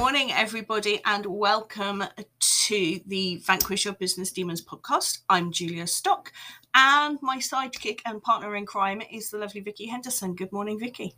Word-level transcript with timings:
morning, 0.00 0.32
everybody, 0.32 0.98
and 1.04 1.26
welcome 1.26 2.02
to 2.38 3.00
the 3.06 3.36
Vanquish 3.44 3.84
Your 3.84 3.92
Business 3.92 4.32
Demons 4.32 4.64
podcast. 4.64 5.18
I'm 5.28 5.52
Julia 5.52 5.86
Stock, 5.86 6.32
and 6.74 7.18
my 7.20 7.36
sidekick 7.36 8.00
and 8.06 8.22
partner 8.22 8.56
in 8.56 8.64
crime 8.64 9.02
is 9.12 9.28
the 9.28 9.36
lovely 9.36 9.60
Vicky 9.60 9.84
Henderson. 9.84 10.34
Good 10.34 10.52
morning, 10.52 10.80
Vicky. 10.80 11.14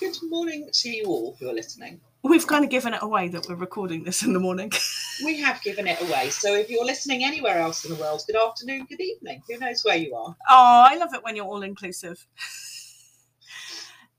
Good 0.00 0.16
morning 0.22 0.70
to 0.72 0.88
you 0.88 1.04
all 1.04 1.36
who 1.38 1.50
are 1.50 1.52
listening. 1.52 2.00
We've 2.22 2.46
kind 2.46 2.64
of 2.64 2.70
given 2.70 2.94
it 2.94 3.02
away 3.02 3.28
that 3.28 3.46
we're 3.46 3.56
recording 3.56 4.04
this 4.04 4.22
in 4.22 4.32
the 4.32 4.40
morning. 4.40 4.72
We 5.22 5.38
have 5.42 5.60
given 5.60 5.86
it 5.86 6.00
away. 6.00 6.30
So 6.30 6.54
if 6.54 6.70
you're 6.70 6.86
listening 6.86 7.24
anywhere 7.24 7.58
else 7.58 7.84
in 7.84 7.94
the 7.94 8.00
world, 8.00 8.22
good 8.26 8.36
afternoon, 8.36 8.86
good 8.88 9.02
evening. 9.02 9.42
Who 9.50 9.58
knows 9.58 9.84
where 9.84 9.96
you 9.96 10.14
are? 10.14 10.34
Oh, 10.48 10.86
I 10.90 10.96
love 10.96 11.12
it 11.12 11.22
when 11.22 11.36
you're 11.36 11.44
all 11.44 11.62
inclusive. 11.62 12.26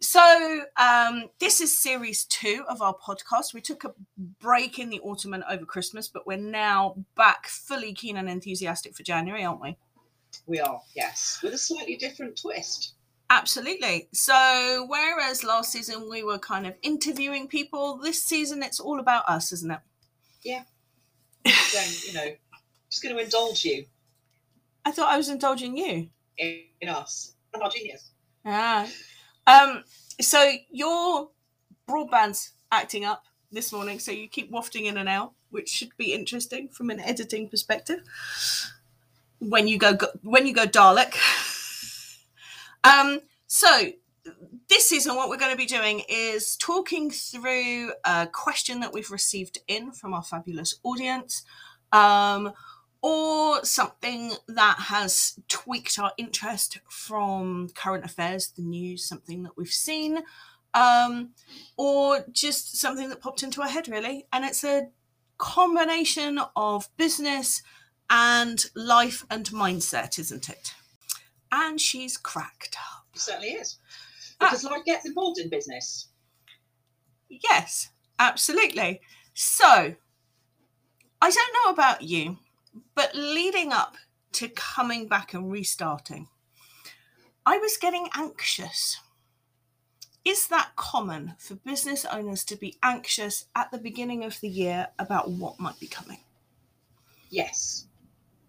So, 0.01 0.61
um, 0.77 1.29
this 1.39 1.61
is 1.61 1.77
series 1.77 2.25
two 2.25 2.63
of 2.69 2.81
our 2.81 2.95
podcast. 2.95 3.53
We 3.53 3.61
took 3.61 3.83
a 3.85 3.93
break 4.39 4.77
in 4.77 4.89
the 4.89 4.99
autumn 4.99 5.33
and 5.33 5.43
over 5.49 5.65
Christmas, 5.65 6.07
but 6.07 6.27
we're 6.27 6.37
now 6.37 6.95
back 7.15 7.47
fully 7.47 7.93
keen 7.93 8.17
and 8.17 8.29
enthusiastic 8.29 8.95
for 8.95 9.03
January, 9.03 9.43
aren't 9.43 9.61
we? 9.61 9.77
We 10.47 10.59
are, 10.59 10.81
yes, 10.95 11.39
with 11.41 11.53
a 11.53 11.57
slightly 11.57 11.95
different 11.95 12.39
twist. 12.39 12.93
Absolutely. 13.29 14.09
So, 14.13 14.85
whereas 14.87 15.43
last 15.43 15.71
season 15.71 16.09
we 16.09 16.23
were 16.23 16.37
kind 16.37 16.67
of 16.67 16.75
interviewing 16.83 17.47
people, 17.47 17.97
this 17.97 18.21
season 18.21 18.61
it's 18.61 18.79
all 18.79 18.99
about 18.99 19.27
us, 19.27 19.51
isn't 19.51 19.71
it? 19.71 19.79
Yeah. 20.43 20.63
so, 21.47 22.07
you 22.07 22.13
know, 22.13 22.35
just 22.89 23.01
going 23.01 23.15
to 23.15 23.23
indulge 23.23 23.65
you 23.65 23.85
I 24.85 24.91
thought 24.91 25.11
I 25.11 25.17
was 25.17 25.29
indulging 25.29 25.75
you. 25.75 26.09
in, 26.37 26.87
us 26.87 27.33
and 27.53 27.63
our 27.63 27.69
genius. 27.69 28.11
Ah. 28.45 28.87
Um, 29.47 29.83
so 30.19 30.51
your 30.71 31.29
broadband's 31.87 32.53
acting 32.71 33.05
up 33.05 33.25
this 33.51 33.71
morning, 33.71 33.99
so 33.99 34.11
you 34.11 34.27
keep 34.27 34.51
wafting 34.51 34.85
in 34.85 34.97
and 34.97 35.09
out, 35.09 35.33
which 35.49 35.69
should 35.69 35.95
be 35.97 36.13
interesting 36.13 36.69
from 36.69 36.89
an 36.89 36.99
editing 36.99 37.49
perspective. 37.49 37.99
When 39.39 39.67
you 39.67 39.77
go, 39.77 39.97
when 40.23 40.47
you 40.47 40.53
go 40.53 40.65
Dalek. 40.65 41.15
Um, 42.85 43.21
so 43.47 43.67
this 44.69 44.87
season, 44.87 45.15
what 45.15 45.29
we're 45.29 45.37
going 45.37 45.51
to 45.51 45.57
be 45.57 45.65
doing 45.65 46.03
is 46.07 46.55
talking 46.55 47.11
through 47.11 47.93
a 48.03 48.27
question 48.27 48.79
that 48.81 48.93
we've 48.93 49.09
received 49.11 49.59
in 49.67 49.91
from 49.91 50.13
our 50.13 50.23
fabulous 50.23 50.79
audience. 50.83 51.43
Um, 51.91 52.53
or 53.05 53.63
something 53.63 54.31
that 54.47 54.77
has 54.79 55.39
tweaked 55.47 55.99
our 55.99 56.11
interest 56.17 56.79
from 56.89 57.69
current 57.75 58.03
affairs, 58.03 58.47
the 58.47 58.63
news, 58.63 59.05
something 59.05 59.43
that 59.43 59.55
we've 59.55 59.67
seen, 59.67 60.23
um, 60.73 61.29
or 61.77 62.25
just 62.31 62.77
something 62.77 63.09
that 63.09 63.21
popped 63.21 63.43
into 63.43 63.61
our 63.61 63.67
head, 63.67 63.87
really. 63.87 64.25
And 64.33 64.43
it's 64.43 64.63
a 64.63 64.87
combination 65.37 66.39
of 66.55 66.89
business 66.97 67.61
and 68.09 68.65
life 68.73 69.23
and 69.29 69.45
mindset, 69.51 70.17
isn't 70.17 70.49
it? 70.49 70.73
And 71.51 71.79
she's 71.79 72.17
cracked 72.17 72.75
up. 72.75 73.05
It 73.13 73.21
certainly 73.21 73.49
is. 73.49 73.77
Ah. 74.41 74.47
Because 74.47 74.63
life 74.63 74.83
gets 74.83 75.05
involved 75.05 75.37
in 75.37 75.51
business. 75.51 76.07
Yes, 77.29 77.89
absolutely. 78.17 78.99
So, 79.35 79.93
I 81.21 81.29
don't 81.29 81.55
know 81.65 81.71
about 81.71 82.01
you, 82.01 82.39
but 82.95 83.15
leading 83.15 83.71
up 83.71 83.95
to 84.33 84.49
coming 84.49 85.07
back 85.07 85.33
and 85.33 85.51
restarting, 85.51 86.27
I 87.45 87.57
was 87.57 87.77
getting 87.77 88.09
anxious. 88.15 88.99
Is 90.23 90.47
that 90.47 90.71
common 90.75 91.35
for 91.37 91.55
business 91.55 92.05
owners 92.05 92.43
to 92.45 92.55
be 92.55 92.77
anxious 92.81 93.45
at 93.55 93.71
the 93.71 93.77
beginning 93.77 94.23
of 94.23 94.39
the 94.41 94.49
year 94.49 94.87
about 94.97 95.29
what 95.29 95.59
might 95.59 95.79
be 95.79 95.87
coming? 95.87 96.19
Yes. 97.29 97.85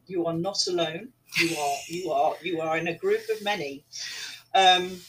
You 0.06 0.26
are 0.26 0.32
not 0.32 0.66
alone. 0.66 1.08
You 1.38 1.56
are 1.56 1.76
you 1.88 2.10
are 2.12 2.34
you 2.42 2.60
are 2.60 2.78
in 2.78 2.86
a 2.88 2.94
group 2.94 3.22
of 3.28 3.42
many. 3.42 3.84
Um, 4.54 5.00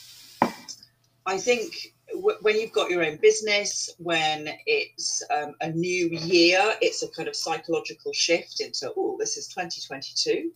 I 1.25 1.38
think 1.38 1.94
when 2.41 2.59
you've 2.59 2.72
got 2.72 2.89
your 2.89 3.03
own 3.03 3.17
business, 3.17 3.89
when 3.97 4.50
it's 4.66 5.23
um, 5.31 5.55
a 5.61 5.69
new 5.69 6.09
year, 6.09 6.75
it's 6.81 7.03
a 7.03 7.09
kind 7.09 7.28
of 7.28 7.35
psychological 7.35 8.13
shift 8.13 8.61
into, 8.61 8.91
oh, 8.95 9.17
this 9.19 9.38
is 9.38 9.47
2022. 9.47 10.51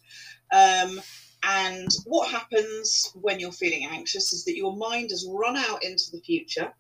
Um, 0.54 1.02
and 1.44 1.90
what 2.06 2.30
happens 2.30 3.12
when 3.16 3.40
you're 3.40 3.52
feeling 3.52 3.88
anxious 3.90 4.34
is 4.34 4.46
that 4.46 4.56
your 4.56 4.76
mind 4.76 5.10
has 5.10 5.28
run 5.28 5.58
out 5.58 5.84
into 5.84 6.12
the 6.12 6.22
future. 6.22 6.72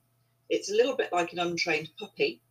It's 0.49 0.71
a 0.71 0.75
little 0.75 0.95
bit 0.95 1.11
like 1.11 1.33
an 1.33 1.39
untrained 1.39 1.89
puppy. 1.99 2.41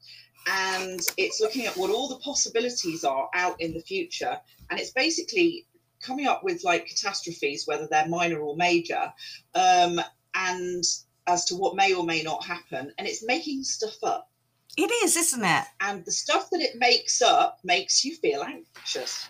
And 0.48 1.00
it's 1.16 1.40
looking 1.40 1.66
at 1.66 1.76
what 1.76 1.90
all 1.90 2.08
the 2.08 2.19
possibilities 2.19 3.04
are 3.04 3.28
out 3.34 3.60
in 3.60 3.74
the 3.74 3.80
future. 3.80 4.38
And 4.70 4.80
it's 4.80 4.90
basically 4.90 5.66
coming 6.02 6.26
up 6.26 6.42
with 6.42 6.64
like 6.64 6.86
catastrophes, 6.86 7.66
whether 7.66 7.86
they're 7.86 8.08
minor 8.08 8.40
or 8.40 8.56
major. 8.56 9.12
Um, 9.54 10.00
and 10.34 10.84
as 11.30 11.44
to 11.46 11.56
what 11.56 11.76
may 11.76 11.94
or 11.94 12.04
may 12.04 12.22
not 12.22 12.44
happen, 12.44 12.92
and 12.98 13.06
it's 13.06 13.24
making 13.24 13.64
stuff 13.64 13.96
up. 14.02 14.30
It 14.76 14.91
is, 15.04 15.16
isn't 15.16 15.44
it? 15.44 15.64
And 15.80 16.04
the 16.04 16.12
stuff 16.12 16.50
that 16.50 16.60
it 16.60 16.76
makes 16.78 17.22
up 17.22 17.58
makes 17.64 18.04
you 18.04 18.16
feel 18.16 18.42
anxious. 18.42 19.28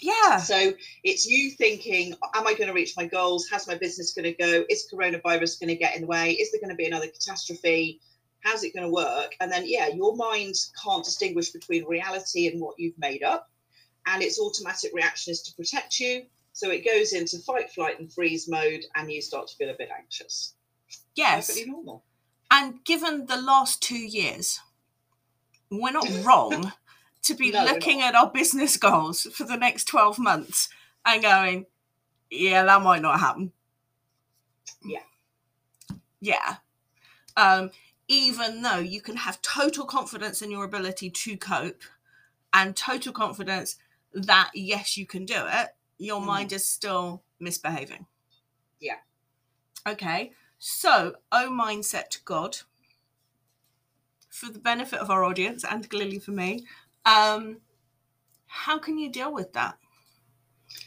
Yeah. 0.00 0.38
So 0.38 0.72
it's 1.04 1.26
you 1.26 1.52
thinking, 1.52 2.14
am 2.34 2.46
I 2.46 2.54
going 2.54 2.66
to 2.66 2.74
reach 2.74 2.94
my 2.96 3.06
goals? 3.06 3.46
How's 3.48 3.68
my 3.68 3.76
business 3.76 4.12
going 4.12 4.24
to 4.24 4.32
go? 4.32 4.64
Is 4.68 4.88
coronavirus 4.92 5.60
going 5.60 5.68
to 5.68 5.76
get 5.76 5.94
in 5.94 6.02
the 6.02 6.08
way? 6.08 6.32
Is 6.32 6.50
there 6.50 6.60
going 6.60 6.70
to 6.70 6.76
be 6.76 6.86
another 6.86 7.06
catastrophe? 7.06 8.00
How's 8.40 8.64
it 8.64 8.74
going 8.74 8.86
to 8.86 8.92
work? 8.92 9.36
And 9.40 9.50
then, 9.52 9.62
yeah, 9.64 9.86
your 9.88 10.16
mind 10.16 10.56
can't 10.82 11.04
distinguish 11.04 11.50
between 11.50 11.84
reality 11.84 12.48
and 12.48 12.60
what 12.60 12.74
you've 12.78 12.98
made 12.98 13.22
up. 13.22 13.48
And 14.06 14.20
its 14.20 14.40
automatic 14.40 14.90
reaction 14.92 15.30
is 15.30 15.42
to 15.42 15.54
protect 15.54 16.00
you. 16.00 16.24
So 16.52 16.70
it 16.70 16.84
goes 16.84 17.12
into 17.12 17.38
fight, 17.38 17.70
flight, 17.70 18.00
and 18.00 18.12
freeze 18.12 18.48
mode, 18.48 18.84
and 18.96 19.10
you 19.10 19.22
start 19.22 19.46
to 19.46 19.56
feel 19.56 19.70
a 19.70 19.78
bit 19.78 19.90
anxious. 19.96 20.54
Yes. 21.14 21.48
Perfectly 21.48 21.70
normal. 21.70 22.04
And 22.50 22.84
given 22.84 23.26
the 23.26 23.40
last 23.40 23.82
two 23.82 23.98
years, 23.98 24.60
we're 25.70 25.92
not 25.92 26.08
wrong 26.24 26.72
to 27.22 27.34
be 27.34 27.50
No, 27.50 27.64
looking 27.64 28.02
at 28.02 28.14
our 28.14 28.30
business 28.30 28.76
goals 28.76 29.22
for 29.22 29.44
the 29.44 29.56
next 29.56 29.84
12 29.84 30.18
months 30.18 30.68
and 31.04 31.22
going, 31.22 31.66
yeah, 32.30 32.64
that 32.64 32.82
might 32.82 33.02
not 33.02 33.20
happen. 33.20 33.52
Yeah. 34.84 35.02
Yeah. 36.20 36.56
Um, 37.36 37.70
even 38.08 38.62
though 38.62 38.78
you 38.78 39.00
can 39.00 39.16
have 39.16 39.40
total 39.42 39.86
confidence 39.86 40.42
in 40.42 40.50
your 40.50 40.64
ability 40.64 41.10
to 41.10 41.36
cope 41.36 41.82
and 42.52 42.76
total 42.76 43.12
confidence 43.12 43.76
that, 44.12 44.50
yes, 44.54 44.96
you 44.96 45.06
can 45.06 45.24
do 45.24 45.36
it, 45.46 45.68
your 45.98 46.20
Mm. 46.20 46.26
mind 46.26 46.52
is 46.52 46.66
still 46.66 47.22
misbehaving. 47.40 48.06
Yeah. 48.80 48.98
Okay. 49.86 50.32
So, 50.64 51.14
oh 51.32 51.48
mindset 51.50 52.10
to 52.10 52.20
God, 52.24 52.56
for 54.28 54.46
the 54.46 54.60
benefit 54.60 55.00
of 55.00 55.10
our 55.10 55.24
audience 55.24 55.64
and 55.64 55.90
clearly 55.90 56.20
for 56.20 56.30
me, 56.30 56.64
um, 57.04 57.56
how 58.46 58.78
can 58.78 58.96
you 58.96 59.10
deal 59.10 59.34
with 59.34 59.52
that? 59.54 59.76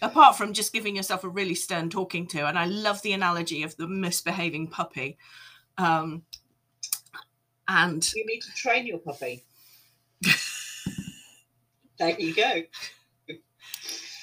Apart 0.01 0.37
from 0.37 0.53
just 0.53 0.71
giving 0.71 0.95
yourself 0.95 1.25
a 1.25 1.27
really 1.27 1.55
stern 1.55 1.89
talking 1.89 2.25
to, 2.27 2.47
and 2.47 2.57
I 2.57 2.67
love 2.67 3.01
the 3.01 3.11
analogy 3.11 3.63
of 3.63 3.75
the 3.75 3.85
misbehaving 3.85 4.67
puppy. 4.67 5.17
Um, 5.77 6.23
and 7.67 8.09
You 8.13 8.25
need 8.27 8.43
to 8.43 8.53
train 8.53 8.87
your 8.87 8.99
puppy. 8.99 9.43
there 11.99 12.17
you 12.17 12.33
go. 12.33 12.61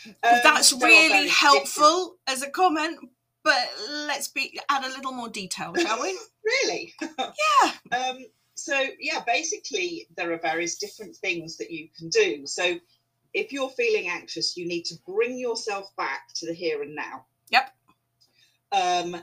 Um, 0.05 0.41
that's 0.43 0.73
really 0.73 1.29
helpful 1.29 2.17
as 2.27 2.43
a 2.43 2.51
comment, 2.51 2.99
but 3.45 3.71
let's 3.91 4.29
be 4.29 4.59
add 4.69 4.85
a 4.85 4.89
little 4.89 5.13
more 5.13 5.29
detail, 5.29 5.75
shall 5.79 6.01
we? 6.01 6.19
Really? 6.45 6.95
yeah. 7.19 7.99
Um, 7.99 8.19
so 8.55 8.81
yeah, 9.01 9.23
basically 9.27 10.07
there 10.17 10.33
are 10.33 10.39
various 10.39 10.77
different 10.77 11.17
things 11.17 11.57
that 11.57 11.71
you 11.71 11.89
can 11.97 12.09
do. 12.09 12.47
So 12.47 12.79
if 13.35 13.53
you're 13.53 13.71
feeling 13.71 14.09
anxious, 14.09 14.57
you 14.57 14.67
need 14.67 14.85
to 14.87 14.95
bring 15.07 15.39
yourself 15.39 15.95
back 15.97 16.29
to 16.37 16.47
the 16.47 16.53
here 16.53 16.83
and 16.83 16.95
now. 16.95 17.25
Yep. 17.51 17.71
Um, 18.73 19.23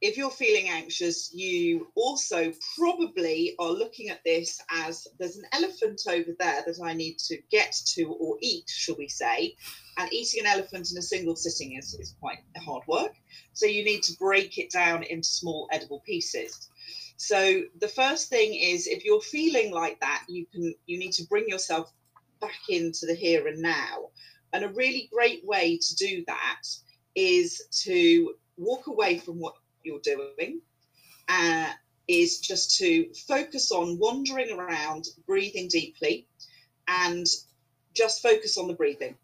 if 0.00 0.16
you're 0.16 0.30
feeling 0.30 0.70
anxious, 0.70 1.30
you 1.34 1.88
also 1.94 2.52
probably 2.78 3.54
are 3.58 3.70
looking 3.70 4.08
at 4.08 4.24
this 4.24 4.58
as 4.70 5.06
there's 5.18 5.36
an 5.36 5.44
elephant 5.52 6.00
over 6.08 6.30
there 6.38 6.62
that 6.66 6.78
I 6.82 6.94
need 6.94 7.18
to 7.18 7.38
get 7.50 7.76
to 7.94 8.04
or 8.04 8.38
eat, 8.40 8.64
shall 8.66 8.96
we 8.96 9.08
say. 9.08 9.56
And 9.98 10.10
eating 10.12 10.40
an 10.40 10.46
elephant 10.46 10.90
in 10.90 10.96
a 10.96 11.02
single 11.02 11.36
sitting 11.36 11.76
is, 11.76 11.92
is 11.94 12.14
quite 12.18 12.38
hard 12.56 12.82
work. 12.88 13.12
So 13.52 13.66
you 13.66 13.84
need 13.84 14.02
to 14.04 14.16
break 14.18 14.56
it 14.56 14.70
down 14.70 15.02
into 15.02 15.28
small 15.28 15.68
edible 15.70 16.00
pieces. 16.00 16.68
So 17.18 17.64
the 17.78 17.88
first 17.88 18.30
thing 18.30 18.54
is 18.54 18.86
if 18.86 19.04
you're 19.04 19.20
feeling 19.20 19.70
like 19.70 20.00
that, 20.00 20.24
you 20.26 20.46
can 20.46 20.74
you 20.86 20.98
need 20.98 21.12
to 21.12 21.26
bring 21.26 21.46
yourself 21.46 21.92
back 22.40 22.60
into 22.70 23.04
the 23.04 23.14
here 23.14 23.46
and 23.46 23.60
now. 23.60 24.08
And 24.54 24.64
a 24.64 24.68
really 24.68 25.10
great 25.12 25.44
way 25.44 25.76
to 25.76 25.96
do 25.96 26.24
that 26.26 26.62
is 27.14 27.60
to 27.82 28.34
walk 28.56 28.86
away 28.86 29.18
from 29.18 29.38
what 29.38 29.54
you're 29.82 30.00
doing. 30.00 30.60
Uh, 31.28 31.68
is 32.08 32.40
just 32.40 32.76
to 32.78 33.06
focus 33.28 33.70
on 33.70 33.96
wandering 34.00 34.50
around, 34.50 35.04
breathing 35.28 35.68
deeply, 35.68 36.26
and 36.88 37.24
just 37.94 38.20
focus 38.20 38.58
on 38.58 38.66
the 38.66 38.74
breathing. 38.74 39.14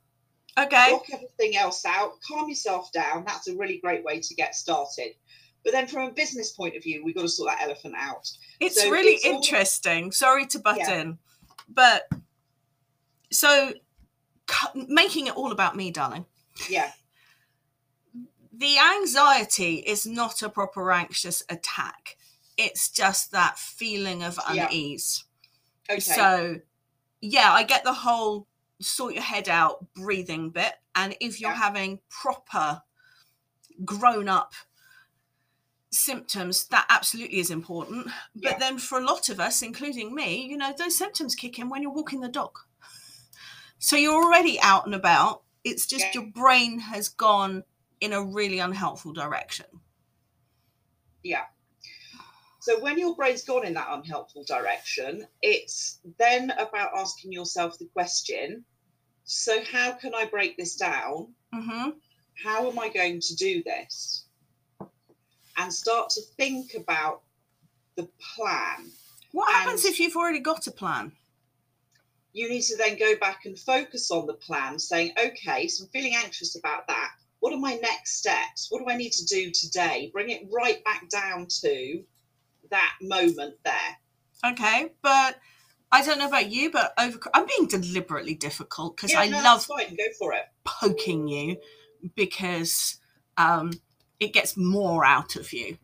Okay. 0.57 0.91
Block 0.91 1.07
everything 1.13 1.57
else 1.57 1.85
out, 1.85 2.13
calm 2.27 2.49
yourself 2.49 2.93
down. 2.93 3.25
That's 3.27 3.49
a 3.49 3.57
really 3.57 3.79
great 3.79 4.05
way 4.05 4.21
to 4.21 4.35
get 4.37 4.55
started. 4.55 5.15
But 5.65 5.73
then, 5.73 5.89
from 5.89 6.09
a 6.09 6.13
business 6.13 6.53
point 6.53 6.77
of 6.77 6.85
view, 6.85 7.03
we've 7.05 7.15
got 7.17 7.23
to 7.23 7.29
sort 7.29 7.51
that 7.51 7.61
elephant 7.63 7.95
out. 7.99 8.31
It's 8.61 8.81
So 8.81 8.89
really 8.89 9.15
it's 9.15 9.27
all- 9.27 9.33
interesting. 9.35 10.13
Sorry 10.13 10.47
to 10.47 10.61
butt 10.61 10.77
Yeah. 10.79 11.01
in, 11.01 11.19
but 11.69 12.09
so 13.33 13.73
making 14.75 15.27
it 15.27 15.37
all 15.37 15.51
about 15.51 15.75
me, 15.75 15.91
darling. 15.91 16.25
Yeah, 16.71 16.93
The 18.59 18.79
anxiety 18.79 19.77
is 19.79 20.07
not 20.07 20.41
a 20.43 20.49
proper 20.49 20.91
anxious 20.93 21.43
attack. 21.49 22.17
It's 22.57 22.89
just 22.91 23.31
that 23.33 23.59
feeling 23.59 24.23
of 24.23 24.39
Yeah. 24.53 24.67
unease. 24.69 25.25
okay. 25.91 26.01
So, 26.01 26.61
yeah, 27.21 27.53
I 27.53 27.63
get 27.65 27.85
the 27.85 27.93
whole 27.93 28.47
sort 28.81 29.15
your 29.15 29.23
head 29.23 29.49
out 29.49 29.93
breathing 29.95 30.51
bit. 30.51 30.75
And 30.95 31.17
if 31.21 31.41
you're 31.41 31.51
Yeah. 31.51 31.57
having 31.59 32.01
proper 32.09 32.83
grown 33.85 34.29
up 34.29 34.55
symptoms, 35.91 36.65
that 36.69 36.87
absolutely 36.89 37.39
is 37.39 37.51
important. 37.51 38.07
But 38.35 38.53
Yeah. 38.53 38.59
then 38.59 38.79
for 38.79 38.99
a 38.99 39.05
lot 39.05 39.29
of 39.29 39.39
us, 39.41 39.63
including 39.63 40.15
me, 40.15 40.47
you 40.47 40.57
know, 40.57 40.73
those 40.77 40.97
symptoms 40.97 41.35
kick 41.35 41.59
in 41.59 41.69
when 41.69 41.83
you're 41.83 41.93
walking 41.93 42.21
the 42.21 42.29
dog. 42.29 42.59
So 43.79 43.97
you're 43.97 44.15
already 44.25 44.59
out 44.61 44.87
and 44.87 44.95
about. 44.95 45.45
It's 45.65 45.87
just 45.87 46.07
Yeah. 46.07 46.13
your 46.15 46.27
brain 46.27 46.79
has 46.81 47.09
gone 47.09 47.65
in 48.01 48.13
a 48.13 48.23
really 48.23 48.59
unhelpful 48.59 49.13
direction. 49.13 49.67
Yeah. 51.23 51.45
So 52.61 52.81
when 52.81 52.99
your 52.99 53.15
brain's 53.15 53.45
gone 53.45 53.65
in 53.65 53.75
that 53.75 53.89
unhelpful 53.91 54.45
direction, 54.45 55.27
it's 55.43 56.01
then 56.19 56.51
about 56.59 56.91
asking 56.97 57.33
yourself 57.33 57.79
the 57.79 57.87
question 57.87 58.65
so, 59.29 59.61
how 59.73 59.93
can 59.93 60.15
I 60.15 60.25
break 60.27 60.57
this 60.57 60.77
down? 60.77 61.29
hmm 61.53 61.91
How 62.45 62.71
am 62.71 62.79
I 62.79 62.89
going 62.89 63.21
to 63.21 63.35
do 63.35 63.61
this? 63.65 64.27
And 65.59 65.73
start 65.73 66.11
to 66.11 66.21
think 66.37 66.75
about 66.75 67.23
the 67.97 68.09
plan. 68.37 68.91
What 69.33 69.53
happens 69.53 69.85
And- 69.85 69.93
if 69.93 69.99
you've 70.01 70.17
already 70.17 70.39
got 70.41 70.67
a 70.69 70.71
plan? 70.71 71.13
You 72.33 72.49
need 72.51 72.63
to 72.63 72.77
then 72.77 72.99
go 72.99 73.17
back 73.17 73.47
and 73.47 73.59
focus 73.59 74.11
on 74.11 74.27
the 74.27 74.35
plan, 74.35 74.79
saying, 74.79 75.13
okay, 75.19 75.67
so 75.69 75.85
I'm 75.85 75.91
feeling 75.91 76.15
anxious 76.15 76.55
about 76.57 76.87
that. 76.87 77.13
What 77.47 77.55
are 77.55 77.59
my 77.61 77.75
next 77.75 78.19
steps? 78.19 78.67
What 78.71 78.81
do 78.81 78.91
I 78.93 78.97
need 78.97 79.13
to 79.13 79.25
do 79.25 79.53
today? 79.53 80.11
Bring 80.13 80.31
it 80.31 80.49
right 80.53 80.83
back 80.83 81.09
down 81.09 81.47
to 81.61 82.03
that 82.73 82.95
moment 83.01 83.55
there. 83.65 84.51
Okay, 84.51 84.91
but 85.01 85.37
I 85.93 86.05
don't 86.05 86.19
know 86.19 86.27
about 86.27 86.51
you, 86.51 86.73
but 86.73 86.93
over 86.99 87.21
I'm 87.33 87.47
being 87.47 87.69
deliberately 87.69 88.35
difficult 88.35 88.97
because 88.97 89.13
Yeah, 89.13 89.21
I 89.21 89.29
no, 89.29 89.41
love. 89.41 89.65
Go 89.69 89.77
for 90.19 90.33
it. 90.33 90.43
poking 90.65 91.29
you 91.29 91.59
because 92.17 92.99
um, 93.37 93.75
it 94.19 94.33
gets 94.33 94.57
more 94.57 95.05
out 95.05 95.37
of 95.37 95.53
you. 95.53 95.79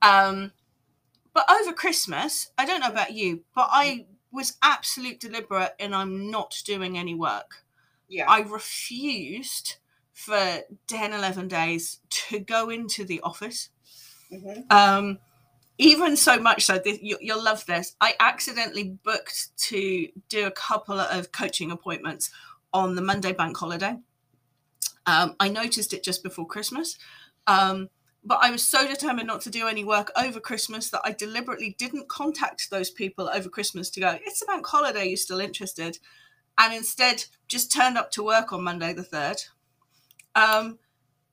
Um, 0.00 0.52
but 1.34 1.50
over 1.50 1.72
Christmas, 1.72 2.52
I 2.56 2.64
don't 2.64 2.78
know 2.78 2.90
about 2.90 3.12
you, 3.12 3.42
but 3.56 3.68
I 3.72 4.06
was 4.30 4.56
absolute 4.62 5.18
deliberate 5.18 5.74
and 5.80 5.96
I'm 5.96 6.30
not 6.30 6.62
doing 6.64 6.96
any 6.96 7.16
work. 7.16 7.64
Yeah. 8.08 8.26
I 8.28 8.42
refused 8.42 9.78
for 10.18 10.62
10, 10.88 11.12
11 11.12 11.46
days 11.46 12.00
to 12.10 12.40
go 12.40 12.70
into 12.70 13.04
the 13.04 13.20
office. 13.20 13.68
Mhm. 14.32 14.70
Um, 14.70 15.18
even 15.78 16.16
so 16.16 16.40
much 16.40 16.64
so, 16.64 16.76
this, 16.76 16.98
you, 17.00 17.16
you'll 17.20 17.42
love 17.42 17.64
this. 17.66 17.94
I 18.00 18.14
accidentally 18.18 18.98
booked 19.04 19.56
to 19.68 20.08
do 20.28 20.46
a 20.46 20.50
couple 20.50 20.98
of 20.98 21.30
coaching 21.30 21.70
appointments 21.70 22.32
on 22.74 22.96
the 22.96 23.00
Monday 23.00 23.32
bank 23.32 23.56
holiday. 23.56 23.96
Um, 25.06 25.36
I 25.38 25.48
noticed 25.50 25.94
it 25.94 26.02
just 26.02 26.24
before 26.24 26.48
Christmas. 26.48 26.98
Um, 27.46 27.88
but 28.24 28.40
I 28.42 28.50
was 28.50 28.66
so 28.66 28.88
determined 28.88 29.28
not 29.28 29.42
to 29.42 29.50
do 29.50 29.68
any 29.68 29.84
work 29.84 30.10
over 30.16 30.40
Christmas 30.40 30.90
that 30.90 31.02
I 31.04 31.12
deliberately 31.12 31.76
didn't 31.78 32.08
contact 32.08 32.70
those 32.70 32.90
people 32.90 33.30
over 33.32 33.48
Christmas 33.48 33.88
to 33.90 34.00
go, 34.00 34.18
it's 34.22 34.42
a 34.42 34.46
bank 34.46 34.66
holiday, 34.66 35.06
you 35.06 35.16
still 35.16 35.38
interested? 35.38 36.00
And 36.58 36.74
instead 36.74 37.24
just 37.46 37.70
turned 37.70 37.96
up 37.96 38.10
to 38.12 38.24
work 38.24 38.52
on 38.52 38.64
Monday 38.64 38.92
the 38.92 39.04
3rd 39.04 39.46
um, 40.38 40.78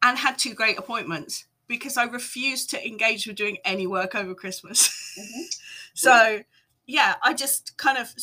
and 0.02 0.18
had 0.18 0.38
two 0.38 0.54
great 0.54 0.78
appointments 0.78 1.46
because 1.68 1.98
I 1.98 2.04
refused 2.04 2.70
to 2.72 2.88
engage 2.88 3.26
with 3.26 3.36
doing 3.36 3.58
any 3.66 3.88
work 3.88 4.16
over 4.16 4.36
Christmas. 4.36 4.90
Mhm. 5.20 5.46
so, 5.94 6.42
yeah, 6.86 7.16
I 7.24 7.34
just 7.34 7.78
kind 7.78 7.98
of 7.98 8.14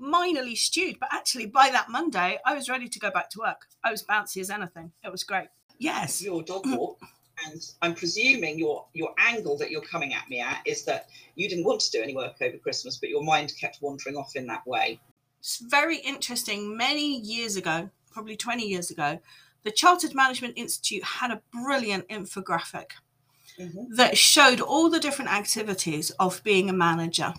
minorly 0.00 0.56
stewed. 0.56 0.98
But 0.98 1.10
actually, 1.12 1.46
by 1.46 1.70
that 1.70 1.88
Monday, 1.88 2.38
I 2.44 2.54
was 2.54 2.68
ready 2.68 2.88
to 2.88 2.98
go 2.98 3.10
back 3.10 3.30
to 3.30 3.40
work. 3.40 3.68
I 3.84 3.90
was 3.90 4.02
bouncy 4.02 4.40
as 4.40 4.50
anything. 4.50 4.92
It 5.04 5.12
was 5.12 5.22
great. 5.22 5.48
Yes. 5.78 6.22
Your 6.22 6.42
dog 6.42 6.66
walk. 6.66 6.98
And 7.46 7.60
I'm 7.80 7.94
presuming 7.94 8.58
your 8.58 8.86
your 8.92 9.14
angle 9.18 9.56
that 9.58 9.70
you're 9.70 9.80
coming 9.80 10.14
at 10.14 10.28
me 10.28 10.38
at 10.40 10.60
is 10.64 10.84
that 10.84 11.08
you 11.34 11.48
didn't 11.48 11.64
want 11.64 11.80
to 11.80 11.90
do 11.90 12.00
any 12.00 12.14
work 12.14 12.36
over 12.40 12.56
Christmas, 12.58 12.98
but 12.98 13.08
your 13.08 13.24
mind 13.24 13.52
kept 13.58 13.78
wandering 13.80 14.16
off 14.16 14.36
in 14.36 14.46
that 14.46 14.64
way. 14.66 15.00
It's 15.40 15.58
very 15.58 15.96
interesting. 15.96 16.76
Many 16.76 17.18
years 17.20 17.56
ago, 17.56 17.90
probably 18.12 18.36
20 18.36 18.64
years 18.64 18.90
ago, 18.90 19.18
the 19.64 19.70
Chartered 19.70 20.14
Management 20.14 20.54
Institute 20.56 21.04
had 21.04 21.30
a 21.30 21.42
brilliant 21.52 22.08
infographic 22.08 22.92
Mhm. 23.58 23.96
that 23.96 24.18
showed 24.18 24.60
all 24.60 24.88
the 24.88 25.00
different 25.00 25.30
activities 25.30 26.10
of 26.12 26.42
being 26.42 26.68
a 26.68 26.72
manager. 26.72 27.34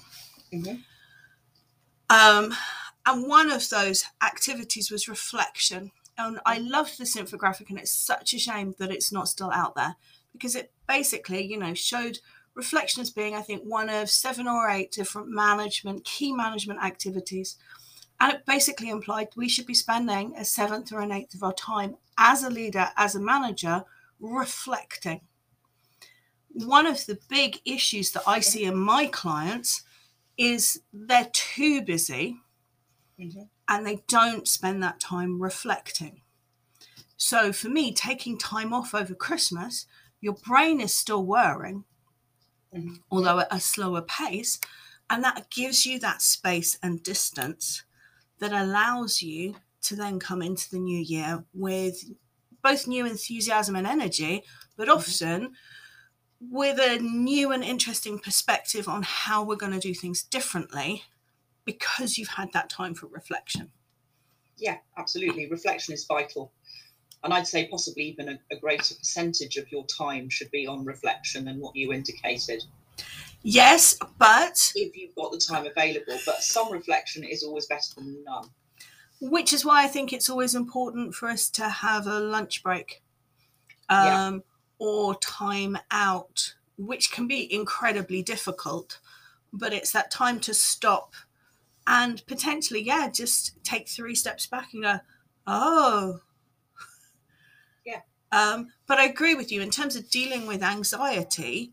Mhm. 0.51 0.83
Um, 2.09 2.55
and 3.05 3.27
one 3.27 3.49
of 3.51 3.67
those 3.69 4.05
activities 4.21 4.91
was 4.91 5.07
reflection. 5.07 5.91
And 6.17 6.39
I 6.45 6.59
loved 6.59 6.99
this 6.99 7.15
infographic, 7.15 7.69
and 7.69 7.79
it's 7.79 7.91
such 7.91 8.33
a 8.33 8.39
shame 8.39 8.75
that 8.77 8.91
it's 8.91 9.11
not 9.11 9.27
still 9.27 9.51
out 9.51 9.75
there 9.75 9.95
because 10.31 10.55
it 10.55 10.71
basically, 10.87 11.43
you 11.43 11.57
know, 11.57 11.73
showed 11.73 12.19
reflection 12.53 13.01
as 13.01 13.09
being, 13.09 13.33
I 13.33 13.41
think, 13.41 13.63
one 13.63 13.89
of 13.89 14.11
seven 14.11 14.47
or 14.47 14.69
eight 14.69 14.91
different 14.91 15.27
management, 15.27 16.05
key 16.05 16.31
management 16.31 16.83
activities. 16.83 17.57
And 18.19 18.31
it 18.31 18.45
basically 18.45 18.89
implied 18.89 19.29
we 19.35 19.49
should 19.49 19.65
be 19.65 19.73
spending 19.73 20.35
a 20.37 20.45
seventh 20.45 20.93
or 20.93 21.01
an 21.01 21.11
eighth 21.11 21.33
of 21.33 21.41
our 21.41 21.53
time 21.53 21.97
as 22.17 22.43
a 22.43 22.49
leader, 22.49 22.89
as 22.97 23.15
a 23.15 23.19
manager, 23.19 23.83
reflecting. 24.19 25.21
One 26.49 26.85
of 26.85 27.05
the 27.05 27.19
big 27.29 27.59
issues 27.65 28.11
that 28.11 28.23
I 28.27 28.39
see 28.39 28.65
in 28.65 28.77
my 28.77 29.07
clients 29.07 29.83
is 30.37 30.81
they're 30.91 31.29
too 31.33 31.81
busy 31.81 32.39
Mhm. 33.19 33.49
and 33.67 33.85
they 33.85 34.03
don't 34.07 34.47
spend 34.47 34.83
that 34.83 34.99
time 34.99 35.41
reflecting. 35.41 36.21
So 37.17 37.53
for 37.53 37.69
me, 37.69 37.93
taking 37.93 38.37
time 38.37 38.73
off 38.73 38.93
over 38.93 39.15
Christmas, 39.15 39.87
your 40.21 40.33
brain 40.33 40.81
is 40.81 40.93
still 40.93 41.25
whirring, 41.25 41.85
Mhm. 42.73 43.03
although 43.09 43.39
at 43.39 43.47
a 43.53 43.59
slower 43.59 44.01
pace, 44.01 44.59
and 45.09 45.23
that 45.23 45.49
gives 45.49 45.85
you 45.85 45.99
that 45.99 46.21
space 46.21 46.77
and 46.81 47.03
distance 47.03 47.83
that 48.39 48.51
allows 48.51 49.21
you 49.21 49.55
to 49.83 49.95
then 49.95 50.19
come 50.19 50.41
into 50.41 50.69
the 50.69 50.79
new 50.79 50.99
year 50.99 51.43
with 51.53 52.03
both 52.61 52.87
new 52.87 53.05
enthusiasm 53.05 53.75
and 53.75 53.87
energy, 53.87 54.43
but 54.77 54.87
mm-hmm. 54.87 54.97
often 54.97 55.53
with 56.39 56.79
a 56.79 57.01
new 57.01 57.51
and 57.51 57.63
interesting 57.63 58.19
perspective 58.19 58.87
on 58.87 59.03
how 59.03 59.43
we're 59.43 59.55
going 59.55 59.71
to 59.71 59.79
do 59.79 59.93
things 59.93 60.23
differently 60.23 61.03
because 61.65 62.17
you've 62.17 62.27
had 62.27 62.51
that 62.53 62.69
time 62.69 62.93
for 62.93 63.07
reflection. 63.07 63.71
Yeah, 64.57 64.77
absolutely. 64.97 65.49
Reflection 65.49 65.93
is 65.93 66.05
vital. 66.05 66.51
And 67.23 67.33
I'd 67.33 67.47
say 67.47 67.67
possibly 67.67 68.03
even 68.03 68.27
a, 68.27 68.39
a 68.51 68.57
greater 68.57 68.95
percentage 68.95 69.55
of 69.55 69.71
your 69.71 69.85
time 69.85 70.29
should 70.29 70.51
be 70.51 70.67
on 70.67 70.83
reflection 70.83 71.45
than 71.45 71.59
what 71.61 71.73
you 71.75 71.93
indicated, 71.93 72.61
Yes, 73.43 73.97
but 74.17 74.71
if 74.73 74.95
you've 74.95 75.15
got 75.15 75.33
the 75.33 75.37
time 75.37 75.65
available. 75.65 76.17
But 76.25 76.41
some 76.41 76.71
reflection 76.71 77.25
is 77.25 77.43
always 77.43 77.65
better 77.67 77.93
than 77.95 78.23
none. 78.23 78.49
Which 79.29 79.53
is 79.53 79.63
why 79.63 79.83
I 79.83 79.87
think 79.87 80.11
it's 80.11 80.29
always 80.29 80.53
important 80.53 81.15
for 81.15 81.29
us 81.29 81.49
to 81.51 81.69
have 81.69 82.07
a 82.07 82.19
lunch 82.19 82.61
break 82.61 83.01
Yeah. 83.89 84.27
um, 84.27 84.43
or 84.79 85.15
time 85.15 85.77
out, 85.91 86.55
which 86.77 87.11
can 87.11 87.27
be 87.27 87.51
incredibly 87.53 88.21
difficult. 88.21 88.99
But 89.53 89.71
it's 89.71 89.91
that 89.91 90.11
time 90.11 90.39
to 90.41 90.53
stop 90.53 91.13
and 91.87 92.25
potentially, 92.25 92.81
yeah, 92.81 93.09
just 93.09 93.63
take 93.63 93.87
three 93.87 94.15
steps 94.15 94.45
back 94.47 94.73
and 94.73 94.83
go, 94.83 94.99
oh. 95.47 96.19
Yeah. 97.85 98.01
Um, 98.31 98.71
but 98.87 98.97
I 98.97 99.05
agree 99.05 99.35
with 99.35 99.51
you 99.51 99.61
in 99.61 99.69
terms 99.69 99.95
of 99.95 100.09
dealing 100.09 100.47
with 100.47 100.63
anxiety, 100.63 101.71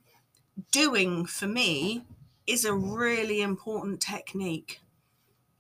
doing 0.73 1.25
for 1.27 1.47
me 1.47 2.05
is 2.47 2.65
a 2.65 2.75
really 2.75 3.41
important 3.41 4.01
technique 4.01 4.81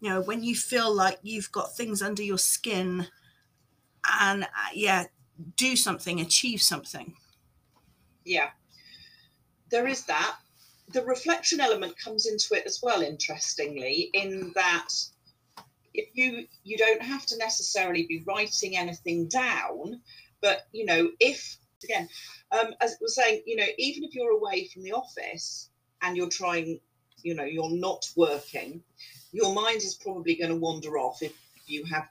you 0.00 0.10
know 0.10 0.20
when 0.22 0.42
you 0.44 0.54
feel 0.54 0.92
like 0.94 1.18
you've 1.22 1.52
got 1.52 1.76
things 1.76 2.02
under 2.02 2.22
your 2.22 2.38
skin 2.38 3.06
and 4.20 4.44
uh, 4.44 4.46
yeah 4.74 5.04
do 5.56 5.76
something 5.76 6.20
achieve 6.20 6.62
something 6.62 7.14
Yeah, 8.24 8.50
there 9.70 9.86
is 9.86 10.04
that. 10.06 10.36
the 10.92 11.04
reflection 11.04 11.60
element 11.60 11.96
comes 11.98 12.26
into 12.26 12.54
it 12.54 12.64
as 12.66 12.80
well 12.82 13.02
interestingly 13.02 14.10
in 14.14 14.52
that 14.54 14.88
if 15.94 16.08
you 16.14 16.46
you 16.64 16.76
don't 16.76 17.02
have 17.02 17.26
to 17.26 17.38
necessarily 17.38 18.06
be 18.06 18.22
writing 18.26 18.76
anything 18.76 19.28
down 19.28 20.00
but 20.42 20.66
you 20.72 20.84
know 20.84 21.10
if 21.20 21.56
again 21.84 22.08
um, 22.52 22.74
as 22.80 22.92
I 22.92 22.96
was 23.00 23.14
saying 23.16 23.42
you 23.46 23.56
know 23.56 23.66
even 23.78 24.04
if 24.04 24.14
you're 24.14 24.32
away 24.36 24.68
from 24.72 24.82
the 24.82 24.92
office 24.92 25.70
and 26.02 26.16
you're 26.16 26.28
trying 26.28 26.80
you 27.22 27.34
know 27.34 27.44
you're 27.44 27.70
not 27.76 28.08
working 28.16 28.82
your 29.32 29.54
mind 29.54 29.78
is 29.78 29.94
probably 29.94 30.34
going 30.34 30.50
to 30.50 30.56
wander 30.56 30.98
off 30.98 31.22
if 31.22 31.32
you 31.66 31.84
have 31.84 32.08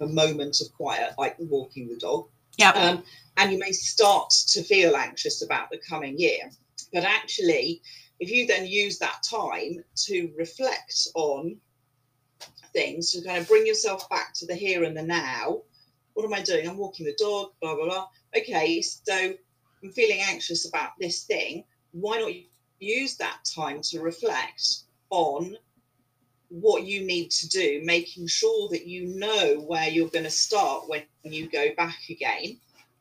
a 0.00 0.06
moment 0.06 0.60
of 0.60 0.72
quiet 0.74 1.14
like 1.18 1.36
walking 1.38 1.88
the 1.88 1.96
dog 1.96 2.26
Yeah. 2.58 2.70
um, 2.70 3.04
and 3.36 3.52
you 3.52 3.58
may 3.58 3.72
start 3.72 4.30
to 4.48 4.62
feel 4.62 4.96
anxious 4.96 5.42
about 5.42 5.70
the 5.70 5.78
coming 5.78 6.18
year. 6.18 6.50
But 6.92 7.04
actually, 7.04 7.80
if 8.20 8.30
you 8.30 8.46
then 8.46 8.66
use 8.66 8.98
that 8.98 9.22
time 9.22 9.82
to 10.06 10.30
reflect 10.36 11.08
on 11.14 11.56
things, 12.72 13.12
to 13.12 13.22
kind 13.22 13.38
of 13.38 13.48
bring 13.48 13.66
yourself 13.66 14.08
back 14.10 14.34
to 14.34 14.46
the 14.46 14.54
here 14.54 14.84
and 14.84 14.96
the 14.96 15.02
now, 15.02 15.62
what 16.14 16.24
am 16.26 16.34
I 16.34 16.42
doing? 16.42 16.68
I'm 16.68 16.76
walking 16.76 17.06
the 17.06 17.16
dog, 17.18 17.52
blah, 17.60 17.74
blah, 17.74 17.86
blah. 17.86 18.06
Okay, 18.36 18.82
so 18.82 19.34
I'm 19.82 19.90
feeling 19.92 20.20
anxious 20.20 20.68
about 20.68 20.90
this 21.00 21.24
thing. 21.24 21.64
Why 21.92 22.20
not 22.20 22.32
use 22.80 23.16
that 23.16 23.38
time 23.44 23.80
to 23.84 24.00
reflect 24.00 24.80
on 25.10 25.56
what 26.52 26.84
you 26.84 27.04
need 27.04 27.30
to 27.30 27.48
do, 27.48 27.80
making 27.84 28.26
sure 28.26 28.68
that 28.68 28.86
you 28.86 29.06
know 29.18 29.60
where 29.66 29.88
you're 29.88 30.08
going 30.08 30.24
to 30.24 30.30
start 30.30 30.88
when 30.88 31.02
you 31.22 31.48
go 31.48 31.68
back 31.76 31.98
again? 32.10 32.58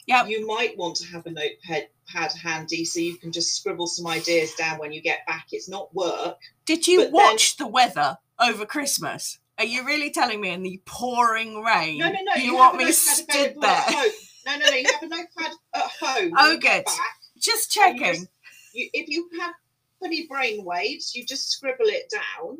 Yep. 0.08 0.27
You 0.29 0.48
might 0.48 0.77
want 0.77 0.96
to 0.98 1.08
have 1.08 1.25
a 1.25 1.31
notepad 1.31 1.88
pad 2.08 2.31
handy 2.31 2.86
so 2.86 3.00
you 3.00 3.17
can 3.17 3.31
just 3.31 3.55
scribble 3.55 3.88
some 3.88 4.08
ideas 4.08 4.53
down 4.55 4.79
when 4.79 4.91
you 4.91 5.01
get 5.01 5.25
back. 5.27 5.48
It's 5.51 5.70
not 5.70 5.93
work. 5.93 6.38
Did 6.65 6.88
you 6.88 7.00
but 7.00 7.03
then- 7.05 7.13
watch 7.13 7.58
the 7.58 7.67
weather 7.67 8.17
over 8.39 8.65
Christmas? 8.65 9.38
Are 9.58 9.65
you 9.65 9.86
really 9.86 10.10
telling 10.10 10.41
me 10.41 10.50
in 10.50 10.63
the 10.63 10.81
pouring 10.86 11.62
rain? 11.62 12.00
No, 12.00 12.08
no, 12.10 12.17
no. 12.24 12.34
You, 12.36 12.58
have 12.58 12.74
want 12.74 12.77
me 12.77 12.91
stood 12.91 13.55
there? 13.62 13.84
No, 13.91 14.10
no, 14.48 14.58
no. 14.58 14.75
You 14.75 14.86
have 14.91 15.03
a 15.03 15.08
notepad 15.08 15.51
at 15.75 15.91
home. 16.01 16.34
Oh, 16.36 16.51
you 16.53 16.60
good. 16.60 16.84
Just 17.38 17.77
And 17.77 18.00
you 18.00 18.01
checking. 18.05 18.22
just- 18.22 18.31
you, 18.74 18.89
if 18.93 19.08
you 19.10 19.29
have 19.39 19.53
any 20.03 20.25
brain 20.25 20.63
waves, 20.63 21.13
you 21.13 21.25
just 21.25 21.51
scribble 21.51 21.86
it 21.86 22.10
down. 22.10 22.58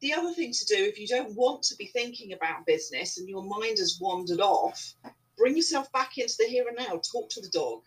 The 0.00 0.14
other 0.14 0.32
thing 0.32 0.52
to 0.52 0.64
do, 0.66 0.76
if 0.76 0.98
you 0.98 1.08
don't 1.08 1.34
want 1.34 1.62
to 1.64 1.76
be 1.76 1.86
thinking 1.86 2.32
about 2.32 2.66
business 2.66 3.18
and 3.18 3.28
your 3.28 3.42
mind 3.42 3.78
has 3.78 3.98
wandered 4.00 4.40
off, 4.40 4.94
bring 5.36 5.56
yourself 5.56 5.90
back 5.92 6.18
into 6.18 6.34
the 6.38 6.46
here 6.46 6.66
and 6.68 6.76
now. 6.76 7.00
Talk 7.12 7.30
to 7.30 7.40
the 7.40 7.48
dog. 7.48 7.82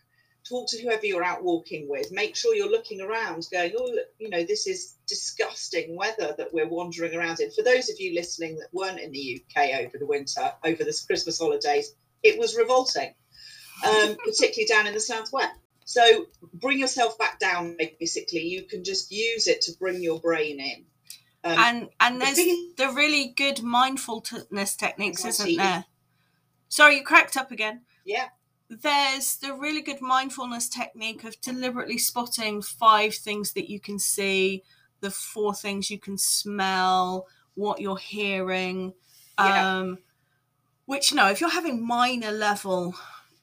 Talk 0.46 0.68
to 0.70 0.82
whoever 0.82 1.06
you're 1.06 1.24
out 1.24 1.44
walking 1.44 1.88
with. 1.88 2.12
Make 2.12 2.36
sure 2.36 2.54
you're 2.54 2.70
looking 2.70 3.00
around, 3.00 3.46
going, 3.50 3.72
oh, 3.78 3.96
you 4.18 4.28
know, 4.28 4.44
this 4.44 4.66
is 4.66 4.96
disgusting 5.06 5.96
weather 5.96 6.34
that 6.36 6.52
we're 6.52 6.68
wandering 6.68 7.14
around 7.14 7.40
in. 7.40 7.50
For 7.52 7.62
those 7.62 7.88
of 7.88 7.98
you 7.98 8.14
listening 8.14 8.56
that 8.56 8.68
weren't 8.72 9.00
in 9.00 9.12
the 9.12 9.40
UK 9.40 9.80
over 9.80 9.96
the 9.98 10.06
winter, 10.06 10.52
over 10.64 10.84
the 10.84 11.02
Christmas 11.06 11.38
holidays, 11.38 11.94
it 12.22 12.38
was 12.38 12.56
revolting, 12.56 13.14
um, 13.86 14.16
particularly 14.24 14.66
down 14.68 14.86
in 14.86 14.94
the 14.94 15.00
southwest. 15.00 15.54
So 15.84 16.26
bring 16.54 16.78
yourself 16.78 17.16
back 17.18 17.38
down. 17.38 17.76
Basically, 18.00 18.40
you 18.40 18.64
can 18.64 18.84
just 18.84 19.12
use 19.12 19.46
it 19.46 19.62
to 19.62 19.72
bring 19.78 20.02
your 20.02 20.20
brain 20.20 20.60
in. 20.60 20.84
Um, 21.44 21.58
and 21.58 21.88
and 22.00 22.20
the 22.20 22.24
there's 22.26 22.36
thing- 22.36 22.72
the 22.76 22.88
really 22.90 23.28
good 23.36 23.62
mindfulness 23.62 24.76
techniques, 24.76 25.24
isn't 25.24 25.56
there? 25.56 25.84
Sorry, 26.68 26.96
you 26.98 27.02
cracked 27.04 27.36
up 27.36 27.50
again. 27.50 27.82
yeah, 28.04 28.28
There's 28.68 29.36
the 29.36 29.52
really 29.54 29.82
good 29.82 30.00
mindfulness 30.00 30.68
technique 30.68 31.24
of 31.24 31.38
deliberately 31.40 31.98
spotting 31.98 32.62
five 32.62 33.14
things 33.14 33.52
that 33.52 33.68
you 33.70 33.78
can 33.80 33.98
see, 33.98 34.62
the 35.00 35.10
four 35.10 35.52
things 35.54 35.90
you 35.90 35.98
can 35.98 36.16
smell, 36.16 37.26
what 37.54 37.80
you're 37.80 37.98
hearing. 37.98 38.94
Yeah. 39.38 39.78
Um, 39.80 39.98
which, 40.86 41.12
no, 41.12 41.28
if 41.28 41.40
you're 41.40 41.50
having 41.50 41.86
minor 41.86 42.30
level 42.32 42.94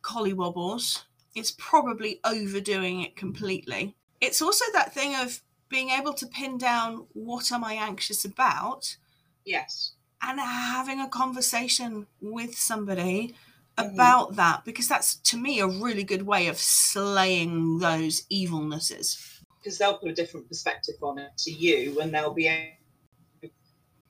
collywobbles, 0.02 1.04
it's 1.36 1.52
probably 1.58 2.20
overdoing 2.24 3.02
it 3.02 3.16
completely. 3.16 3.96
It's 4.22 4.42
also 4.42 4.66
that 4.74 4.94
thing 4.94 5.16
of 5.16 5.40
being 5.70 5.90
able 5.90 6.14
to 6.14 6.28
pin 6.28 6.58
down 6.58 7.08
what 7.14 7.52
am 7.52 7.64
I 7.64 7.74
anxious 7.74 8.26
about 8.26 8.98
yes, 9.46 9.94
and 10.22 10.40
having 10.40 11.00
a 11.00 11.08
conversation 11.10 12.08
with 12.22 12.58
somebody 12.58 13.36
Mhm. 13.80 13.88
about 13.88 14.36
that 14.36 14.66
because 14.66 14.88
that's 14.88 15.16
to 15.16 15.38
me 15.38 15.60
a 15.60 15.68
really 15.68 16.04
good 16.04 16.24
way 16.24 16.48
of 16.48 16.58
slaying 16.58 17.80
those 17.80 18.24
evilnesses. 18.32 19.18
because 19.62 19.78
they'll 19.78 19.98
put 19.98 20.10
a 20.10 20.14
different 20.14 20.48
perspective 20.48 20.96
on 21.02 21.18
it 21.20 21.32
to 21.38 21.52
you, 21.52 22.00
and 22.02 22.14
they'll 22.14 22.34
be 22.34 22.48
able 22.48 22.76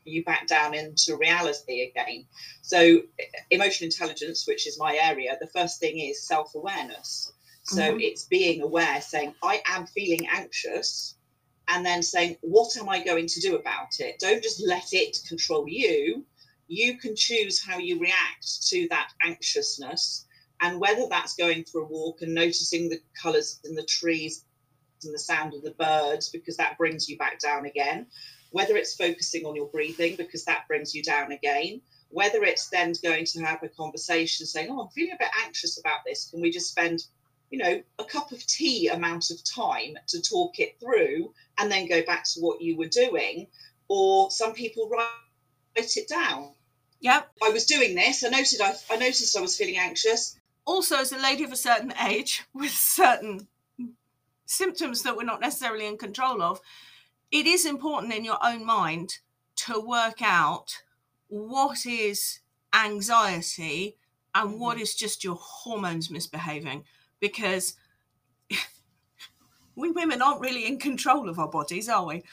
you 0.05 0.23
back 0.23 0.47
down 0.47 0.73
into 0.73 1.15
reality 1.17 1.81
again. 1.91 2.25
So, 2.63 3.03
emotional 3.51 3.85
intelligence, 3.87 4.47
which 4.47 4.65
is 4.67 4.79
my 4.79 4.95
area, 4.95 5.37
the 5.39 5.47
first 5.47 5.79
thing 5.79 5.99
is 5.99 6.25
self 6.27 6.55
awareness. 6.55 7.31
So 7.65 7.95
Mhm. 7.95 8.01
it's 8.01 8.25
being 8.25 8.61
aware, 8.61 9.01
saying, 9.01 9.35
I 9.43 9.61
am 9.67 9.85
feeling 9.87 10.27
anxious, 10.31 11.15
and 11.69 11.85
then 11.85 12.01
saying, 12.03 12.37
What 12.41 12.75
am 12.77 12.89
I 12.89 13.03
going 13.03 13.27
to 13.27 13.39
do 13.39 13.55
about 13.55 13.99
it? 13.99 14.19
Don't 14.19 14.43
just 14.43 14.61
let 14.65 14.91
it 14.91 15.17
control 15.27 15.65
you. 15.67 16.25
You 16.67 16.97
can 16.97 17.15
choose 17.15 17.63
how 17.63 17.77
you 17.77 17.99
react 17.99 18.67
to 18.69 18.87
that 18.89 19.11
anxiousness, 19.23 20.25
and 20.61 20.79
whether 20.79 21.07
that's 21.09 21.35
going 21.35 21.63
for 21.65 21.81
a 21.81 21.85
walk 21.85 22.21
and 22.21 22.33
noticing 22.33 22.89
the 22.89 22.99
colours 23.21 23.59
in 23.63 23.75
the 23.75 23.85
trees 23.85 24.45
and 25.03 25.13
the 25.13 25.19
sound 25.19 25.53
of 25.53 25.63
the 25.63 25.71
birds, 25.71 26.29
because 26.29 26.57
that 26.57 26.77
brings 26.77 27.07
you 27.07 27.17
back 27.17 27.39
down 27.39 27.65
again, 27.65 28.05
whether 28.51 28.75
it's 28.75 28.95
focusing 28.95 29.45
on 29.45 29.55
your 29.55 29.67
breathing, 29.67 30.15
because 30.15 30.43
that 30.45 30.67
brings 30.67 30.93
you 30.93 31.01
down 31.03 31.31
again. 31.31 31.81
Whether 32.09 32.43
it's 32.43 32.69
then 32.69 32.93
going 33.03 33.25
to 33.25 33.41
have 33.41 33.61
a 33.61 33.69
conversation 33.69 34.47
saying, 34.47 34.69
Oh, 34.71 34.81
I'm 34.81 34.89
feeling 34.89 35.13
a 35.13 35.23
bit 35.23 35.29
anxious 35.45 35.79
about 35.79 35.99
this. 36.05 36.29
Can 36.31 36.41
we 36.41 36.49
just 36.49 36.71
spend 36.71 37.03
you 37.49 37.57
know, 37.57 37.81
a 37.97 38.03
cup 38.03 38.31
of 38.31 38.45
tea 38.45 38.87
amount 38.87 39.31
of 39.31 39.43
time 39.43 39.95
to 40.07 40.21
talk 40.21 40.59
it 40.59 40.79
through 40.79 41.33
and 41.57 41.71
then 41.71 41.87
go 41.87 42.03
back 42.03 42.23
to 42.23 42.39
what 42.39 42.61
you 42.61 42.77
were 42.77 42.87
doing. 42.87 43.47
Or 43.87 44.29
some 44.29 44.53
people 44.53 44.89
write 44.89 45.07
it 45.75 46.07
down. 46.07 46.53
Yep. 47.01 47.31
I 47.41 47.49
was 47.49 47.65
doing 47.65 47.95
this. 47.95 48.23
I 48.23 48.29
noted 48.29 48.61
I, 48.61 48.73
I 48.91 48.97
noticed 48.97 49.37
I 49.37 49.41
was 49.41 49.57
feeling 49.57 49.77
anxious. 49.77 50.37
Also, 50.65 50.97
as 50.97 51.11
a 51.11 51.17
lady 51.17 51.43
of 51.43 51.51
a 51.51 51.57
certain 51.57 51.93
age 52.07 52.43
with 52.53 52.71
certain 52.71 53.47
symptoms 54.45 55.03
that 55.03 55.15
we're 55.15 55.23
not 55.23 55.41
necessarily 55.41 55.87
in 55.87 55.97
control 55.97 56.41
of, 56.41 56.59
it 57.31 57.45
is 57.45 57.65
important 57.65 58.13
in 58.13 58.25
your 58.25 58.37
own 58.43 58.65
mind 58.65 59.19
to 59.55 59.79
work 59.79 60.21
out 60.21 60.81
what 61.27 61.85
is 61.85 62.39
anxiety 62.73 63.97
and 64.35 64.59
what 64.59 64.75
mm-hmm. 64.75 64.83
is 64.83 64.95
just 64.95 65.23
your 65.23 65.37
hormones 65.39 66.09
misbehaving 66.09 66.83
because 67.19 67.75
we 69.75 69.91
women 69.91 70.21
aren't 70.21 70.41
really 70.41 70.65
in 70.65 70.79
control 70.79 71.29
of 71.29 71.39
our 71.39 71.49
bodies, 71.49 71.89
are 71.89 72.05
we? 72.05 72.23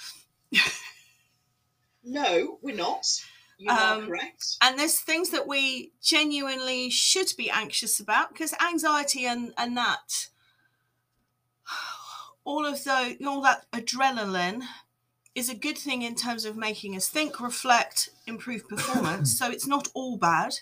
No, 2.04 2.58
we're 2.62 2.76
not. 2.76 3.04
You 3.58 3.70
are 3.70 3.94
Um, 3.94 4.06
correct. 4.06 4.56
and 4.60 4.78
there's 4.78 5.00
things 5.00 5.30
that 5.30 5.48
we 5.48 5.92
genuinely 6.02 6.90
should 6.90 7.32
be 7.36 7.50
anxious 7.50 7.98
about 7.98 8.28
because 8.32 8.54
anxiety 8.62 9.24
and 9.26 9.54
and 9.56 9.76
that 9.76 10.28
all 12.44 12.66
of 12.66 12.84
the 12.84 13.16
all 13.26 13.40
that 13.42 13.64
adrenaline 13.72 14.62
is 15.34 15.48
a 15.48 15.54
good 15.54 15.78
thing 15.78 16.02
in 16.02 16.14
terms 16.14 16.44
of 16.44 16.56
making 16.56 16.94
us 16.96 17.08
think 17.08 17.40
reflect 17.40 18.10
improve 18.26 18.68
performance 18.68 19.36
so 19.38 19.50
it's 19.50 19.66
not 19.66 19.88
all 19.94 20.18
bad 20.18 20.52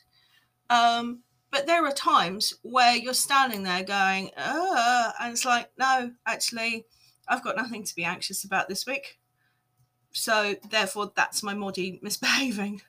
um 0.70 1.23
but 1.54 1.66
there 1.68 1.86
are 1.86 1.92
times 1.92 2.52
where 2.62 2.96
you're 2.96 3.14
standing 3.14 3.62
there 3.62 3.84
going 3.84 4.28
uh 4.36 5.12
and 5.20 5.32
it's 5.32 5.44
like 5.44 5.70
no 5.78 6.10
actually 6.26 6.84
i've 7.28 7.44
got 7.44 7.56
nothing 7.56 7.84
to 7.84 7.94
be 7.94 8.02
anxious 8.02 8.42
about 8.42 8.68
this 8.68 8.86
week 8.86 9.18
so 10.10 10.56
therefore 10.70 11.12
that's 11.14 11.44
my 11.44 11.54
body 11.54 12.00
misbehaving 12.02 12.82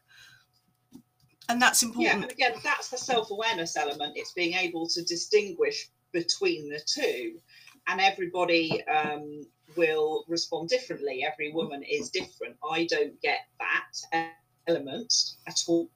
and 1.47 1.61
that's 1.61 1.83
important. 1.83 2.07
Yeah, 2.07 2.21
and 2.23 2.31
again, 2.31 2.53
that's 2.63 2.89
the 2.89 2.97
self 2.97 3.29
awareness 3.29 3.77
element. 3.77 4.13
It's 4.15 4.33
being 4.33 4.55
able 4.55 4.87
to 4.87 5.03
distinguish 5.03 5.89
between 6.11 6.69
the 6.69 6.79
two. 6.85 7.39
And 7.87 8.01
everybody 8.01 8.83
um, 8.87 9.43
will 9.77 10.25
respond 10.27 10.69
differently. 10.69 11.23
Every 11.23 11.51
woman 11.51 11.83
is 11.83 12.09
different. 12.09 12.55
I 12.67 12.87
don't 12.87 13.21
get 13.21 13.41
that 13.59 14.25
element 14.67 15.13
at 15.45 15.59
all. 15.67 15.87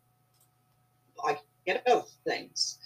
I 1.25 1.39
get 1.73 2.05
things. 2.25 2.79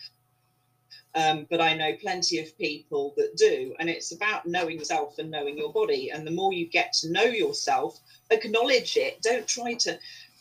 Um, 1.16 1.46
but 1.50 1.62
I 1.62 1.76
know 1.76 1.94
plenty 2.02 2.40
of 2.40 2.58
people 2.58 3.14
that 3.18 3.38
do. 3.38 3.76
And 3.80 3.90
it's 3.90 4.14
about 4.14 4.48
knowing 4.48 4.80
yourself 4.80 5.20
and 5.20 5.30
knowing 5.30 5.58
your 5.58 5.72
body. 5.72 6.10
And 6.12 6.26
the 6.26 6.32
more 6.32 6.54
you 6.54 6.68
get 6.68 6.92
to 7.02 7.12
know 7.12 7.24
yourself, 7.24 8.00
acknowledge 8.32 8.98
it. 8.98 9.22
Don't 9.22 9.48
try 9.48 9.74
to. 9.76 10.00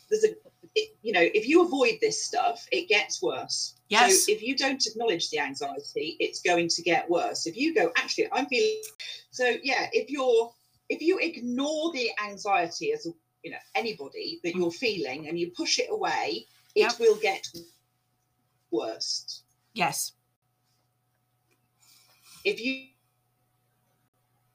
There's 0.09 0.23
a, 0.23 0.29
it, 0.75 0.95
you 1.03 1.13
know, 1.13 1.21
if 1.21 1.47
you 1.47 1.63
avoid 1.63 1.99
this 2.01 2.23
stuff, 2.23 2.65
it 2.71 2.89
gets 2.89 3.21
worse. 3.21 3.75
Yes. 3.89 4.25
So 4.25 4.31
if 4.31 4.41
you 4.41 4.57
don't 4.57 4.83
acknowledge 4.85 5.29
the 5.29 5.39
anxiety, 5.39 6.17
it's 6.19 6.41
going 6.41 6.67
to 6.69 6.81
get 6.81 7.07
worse. 7.07 7.45
If 7.45 7.55
you 7.55 7.75
go, 7.75 7.91
actually, 7.95 8.27
I'm 8.31 8.47
feeling 8.47 8.81
so 9.29 9.51
yeah, 9.63 9.87
if 9.93 10.09
you're 10.09 10.51
if 10.89 11.01
you 11.01 11.19
ignore 11.19 11.91
the 11.91 12.09
anxiety 12.23 12.93
as 12.93 13.07
you 13.43 13.51
know 13.51 13.57
anybody 13.75 14.39
that 14.43 14.55
you're 14.55 14.71
feeling 14.71 15.27
and 15.27 15.37
you 15.37 15.51
push 15.55 15.79
it 15.79 15.89
away, 15.91 16.47
it 16.75 16.81
Yep. 16.81 16.99
will 16.99 17.15
get 17.17 17.47
worse. 18.73 19.43
yes. 19.73 20.13
If 22.43 22.59
you 22.59 22.87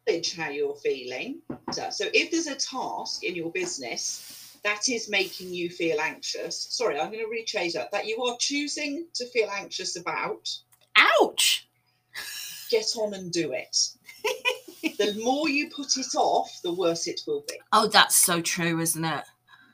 acknowledge 0.06 0.36
how 0.36 0.50
you're 0.50 0.74
feeling, 0.76 1.40
so 1.72 1.88
so 1.90 2.04
if 2.12 2.30
there's 2.30 2.46
a 2.48 2.54
task 2.56 3.24
in 3.24 3.34
your 3.34 3.50
business 3.52 4.58
that 4.64 4.88
is 4.88 5.08
making 5.08 5.54
you 5.54 5.70
feel 5.70 5.98
anxious, 6.00 6.66
sorry, 6.70 6.98
I'm 6.98 7.10
going 7.12 7.24
to 7.24 7.30
rechange 7.30 7.72
that, 7.74 7.90
that 7.92 8.06
you 8.06 8.22
are 8.24 8.36
choosing 8.38 9.06
to 9.14 9.26
feel 9.26 9.48
anxious 9.50 9.96
about, 9.96 10.50
Ouch. 10.96 11.68
get 12.70 12.86
on 12.98 13.14
and 13.14 13.32
do 13.32 13.52
it. 13.52 13.76
the 14.98 15.18
more 15.22 15.48
you 15.48 15.70
put 15.70 15.96
it 15.96 16.14
off, 16.16 16.60
the 16.62 16.72
worse 16.72 17.06
it 17.06 17.20
will 17.26 17.44
be. 17.48 17.54
Oh, 17.72 17.86
that's 17.86 18.16
so 18.16 18.42
true, 18.42 18.80
isn't 18.80 19.04
it? 19.04 19.24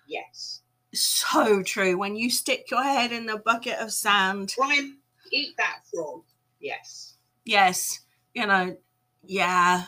Yes. 0.06 0.60
So 0.94 1.62
true. 1.62 1.96
When 1.96 2.16
you 2.16 2.30
stick 2.30 2.70
your 2.70 2.82
head 2.82 3.12
in 3.12 3.26
the 3.26 3.36
bucket 3.38 3.78
of 3.78 3.92
sand, 3.92 4.50
Try 4.50 4.74
and 4.76 4.94
eat 5.32 5.56
that 5.58 5.80
frog. 5.92 6.22
Yes. 6.60 7.16
yes, 7.44 8.00
you 8.34 8.46
know, 8.46 8.76
yeah. 9.22 9.84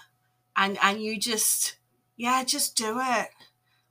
And 0.57 0.79
and 0.83 1.03
you 1.03 1.19
just 1.19 1.77
yeah, 2.17 2.45
just 2.45 2.77
do 2.77 2.99
it. 3.01 3.29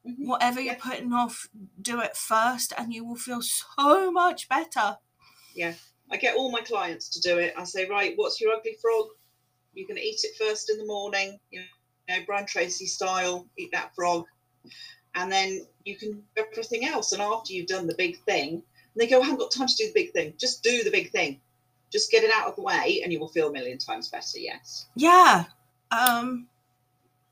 Mhm. 0.07 0.27
Whatever 0.27 0.61
you're 0.61 0.75
putting 0.75 1.13
off, 1.13 1.47
do 1.81 2.01
it 2.01 2.15
first 2.15 2.73
and 2.77 2.93
you 2.93 3.05
will 3.05 3.15
feel 3.15 3.41
so 3.41 4.11
much 4.11 4.47
better. 4.49 4.97
Yeah. 5.55 5.73
I 6.11 6.17
get 6.17 6.35
all 6.35 6.51
my 6.51 6.61
clients 6.61 7.09
to 7.09 7.21
do 7.21 7.39
it. 7.39 7.53
I 7.57 7.63
say, 7.63 7.87
right, 7.89 8.13
what's 8.15 8.39
your 8.39 8.53
ugly 8.53 8.77
frog? 8.79 9.07
You 9.73 9.87
can 9.87 9.97
eat 9.97 10.19
it 10.23 10.37
first 10.37 10.69
in 10.69 10.77
the 10.77 10.85
morning, 10.85 11.39
you 11.49 11.61
know, 12.09 12.15
Brian 12.27 12.45
Tracy 12.45 12.85
style, 12.85 13.47
eat 13.57 13.71
that 13.73 13.95
frog. 13.95 14.25
And 15.15 15.31
then 15.31 15.65
you 15.85 15.95
can 15.95 16.11
do 16.11 16.43
everything 16.51 16.85
else. 16.85 17.11
And 17.13 17.21
after 17.21 17.53
you've 17.53 17.67
done 17.67 17.87
the 17.87 17.95
big 17.95 18.19
thing, 18.23 18.61
they 18.95 19.07
go, 19.07 19.21
I 19.21 19.23
haven't 19.23 19.39
got 19.39 19.51
time 19.51 19.67
to 19.67 19.75
do 19.75 19.87
the 19.87 19.93
big 19.93 20.11
thing. 20.11 20.33
Just 20.37 20.63
do 20.63 20.83
the 20.83 20.91
big 20.91 21.11
thing. 21.11 21.39
Just 21.91 22.11
get 22.11 22.23
it 22.23 22.31
out 22.33 22.47
of 22.47 22.55
the 22.55 22.61
way 22.61 23.01
and 23.03 23.11
you 23.11 23.19
will 23.19 23.27
feel 23.27 23.49
a 23.49 23.51
million 23.51 23.77
times 23.77 24.09
better. 24.09 24.39
Yes. 24.39 24.87
Yeah. 24.95 25.45
Um 25.91 26.47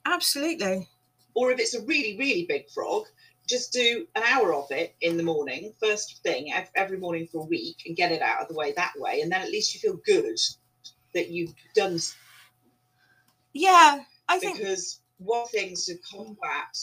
absolutely. 0.06 0.88
Or 1.34 1.52
if 1.52 1.60
it's 1.60 1.74
a 1.74 1.82
really, 1.82 2.18
really 2.18 2.46
big 2.48 2.70
frog, 2.70 3.06
just 3.48 3.74
do 3.74 4.08
an 4.16 4.24
hour 4.24 4.54
of 4.54 4.68
it 4.72 4.96
in 5.02 5.18
the 5.18 5.24
morning, 5.24 5.74
first 5.82 6.22
thing, 6.24 6.54
every 6.76 6.98
morning 6.98 7.28
for 7.28 7.42
a 7.42 7.46
week, 7.46 7.78
and 7.86 7.96
get 7.96 8.12
it 8.12 8.22
out 8.22 8.42
of 8.42 8.48
the 8.48 8.54
way 8.54 8.72
that 8.74 8.94
way. 8.98 9.22
And 9.22 9.32
then 9.32 9.42
at 9.42 9.50
least 9.50 9.74
you 9.74 9.80
feel 9.80 10.00
good 10.06 10.40
that 11.14 11.30
you've 11.30 11.54
done 11.76 12.00
Yeah, 13.54 14.04
I 14.30 14.40
think 14.40 14.60
because 14.60 15.02
one 15.18 15.48
things 15.48 15.86
to 15.86 15.96
combat 15.98 16.78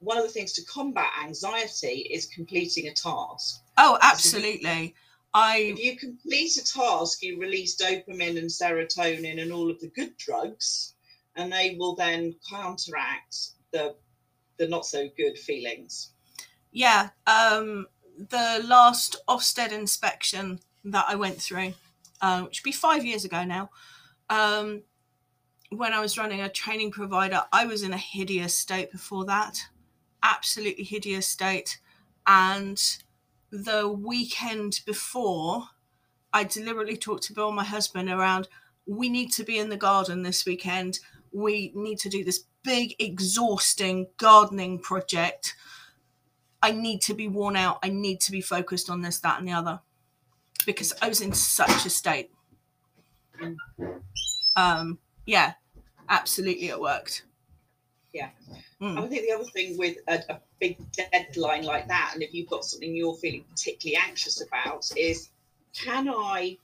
one 0.00 0.16
of 0.16 0.22
the 0.22 0.30
things 0.30 0.52
to 0.54 0.64
combat 0.64 1.10
anxiety 1.22 2.08
is 2.10 2.26
completing 2.26 2.86
a 2.88 2.92
task. 2.92 3.62
oh 3.76 3.98
absolutely. 4.00 4.94
I 5.34 5.58
If 5.58 5.78
you 5.78 5.96
complete 5.96 6.56
a 6.56 6.64
task, 6.64 7.22
you 7.22 7.38
release 7.38 7.76
dopamine 7.76 8.38
and 8.38 8.48
serotonin 8.48 9.40
and 9.42 9.52
all 9.52 9.70
of 9.70 9.78
the 9.80 9.88
good 9.88 10.16
drugs, 10.16 10.94
and 11.36 11.52
they 11.52 11.76
will 11.78 11.94
then 11.94 12.34
counteract 12.48 13.50
the 13.72 13.94
the 14.56 14.66
not 14.68 14.86
so 14.86 15.08
good 15.16 15.38
feelings. 15.38 16.10
yeah, 16.72 17.10
um 17.26 17.86
the 18.16 18.64
last 18.66 19.16
Ofsted 19.28 19.70
inspection 19.72 20.58
that 20.84 21.04
I 21.08 21.14
went 21.14 21.40
through, 21.40 21.74
uh, 22.20 22.42
which 22.42 22.60
would 22.60 22.68
be 22.68 22.72
five 22.72 23.04
years 23.04 23.24
ago 23.24 23.44
now, 23.44 23.70
um, 24.28 24.82
when 25.70 25.92
I 25.92 26.00
was 26.00 26.18
running 26.18 26.40
a 26.40 26.48
training 26.48 26.90
provider, 26.90 27.42
I 27.52 27.66
was 27.66 27.82
in 27.82 27.92
a 27.92 27.98
hideous 27.98 28.54
state 28.54 28.90
before 28.90 29.24
that, 29.26 29.60
absolutely 30.22 30.84
hideous 30.84 31.26
state. 31.26 31.78
And 32.26 32.80
the 33.50 33.88
weekend 33.88 34.80
before, 34.86 35.64
I 36.32 36.44
deliberately 36.44 36.96
talked 36.96 37.24
to 37.24 37.32
Bill, 37.32 37.52
my 37.52 37.64
husband, 37.64 38.10
around 38.10 38.48
we 38.88 39.10
need 39.10 39.30
to 39.32 39.44
be 39.44 39.58
in 39.58 39.68
the 39.68 39.76
garden 39.76 40.22
this 40.22 40.46
weekend. 40.46 40.98
We 41.30 41.72
need 41.74 41.98
to 42.00 42.08
do 42.08 42.24
this 42.24 42.44
big, 42.64 42.94
exhausting 42.98 44.08
gardening 44.16 44.80
project. 44.80 45.54
I 46.62 46.72
need 46.72 47.02
to 47.02 47.14
be 47.14 47.28
worn 47.28 47.54
out. 47.54 47.78
I 47.82 47.90
need 47.90 48.20
to 48.22 48.32
be 48.32 48.40
focused 48.40 48.88
on 48.88 49.02
this, 49.02 49.20
that, 49.20 49.38
and 49.38 49.46
the 49.46 49.52
other 49.52 49.80
because 50.66 50.92
I 51.00 51.08
was 51.08 51.20
in 51.20 51.32
such 51.34 51.86
a 51.86 51.90
state. 51.90 52.30
Um, 54.56 54.98
yeah, 55.26 55.52
absolutely, 56.08 56.68
it 56.68 56.80
worked. 56.80 57.24
Yeah. 58.12 58.30
Mm. 58.80 58.98
I 58.98 59.06
think 59.08 59.22
the 59.26 59.32
other 59.32 59.44
thing 59.44 59.76
with 59.76 59.98
a, 60.08 60.22
a 60.30 60.40
big 60.60 60.78
deadline 60.92 61.64
like 61.64 61.88
that, 61.88 62.12
and 62.14 62.22
if 62.22 62.32
you've 62.32 62.48
got 62.48 62.64
something 62.64 62.94
you're 62.94 63.14
feeling 63.16 63.44
particularly 63.50 63.98
anxious 64.08 64.40
about, 64.40 64.90
is 64.96 65.30
can 65.74 66.08
I 66.08 66.56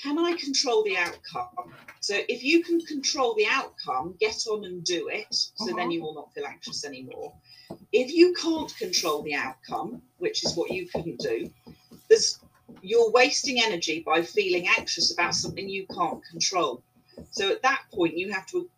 can 0.00 0.18
I 0.18 0.34
control 0.34 0.84
the 0.84 0.96
outcome? 0.96 1.72
So 2.00 2.20
if 2.28 2.44
you 2.44 2.62
can 2.62 2.80
control 2.82 3.34
the 3.34 3.46
outcome, 3.46 4.14
get 4.20 4.46
on 4.48 4.64
and 4.64 4.84
do 4.84 5.08
it. 5.08 5.26
So 5.30 5.48
Uh-huh. 5.64 5.76
then 5.76 5.90
you 5.90 6.02
will 6.02 6.14
not 6.14 6.32
feel 6.32 6.46
anxious 6.46 6.84
anymore. 6.84 7.32
If 7.92 8.12
you 8.12 8.32
can't 8.34 8.74
control 8.76 9.22
the 9.22 9.34
outcome, 9.34 10.02
which 10.18 10.44
is 10.44 10.54
what 10.54 10.70
you 10.70 10.86
couldn't 10.86 11.18
do, 11.18 11.50
there's 12.08 12.40
you're 12.82 13.10
wasting 13.10 13.60
energy 13.60 14.00
by 14.00 14.22
feeling 14.22 14.68
anxious 14.78 15.12
about 15.12 15.34
something 15.34 15.68
you 15.68 15.86
can't 15.86 16.22
control. 16.26 16.82
So 17.32 17.50
at 17.50 17.62
that 17.62 17.82
point, 17.92 18.16
you 18.16 18.30
have 18.32 18.46
to 18.48 18.68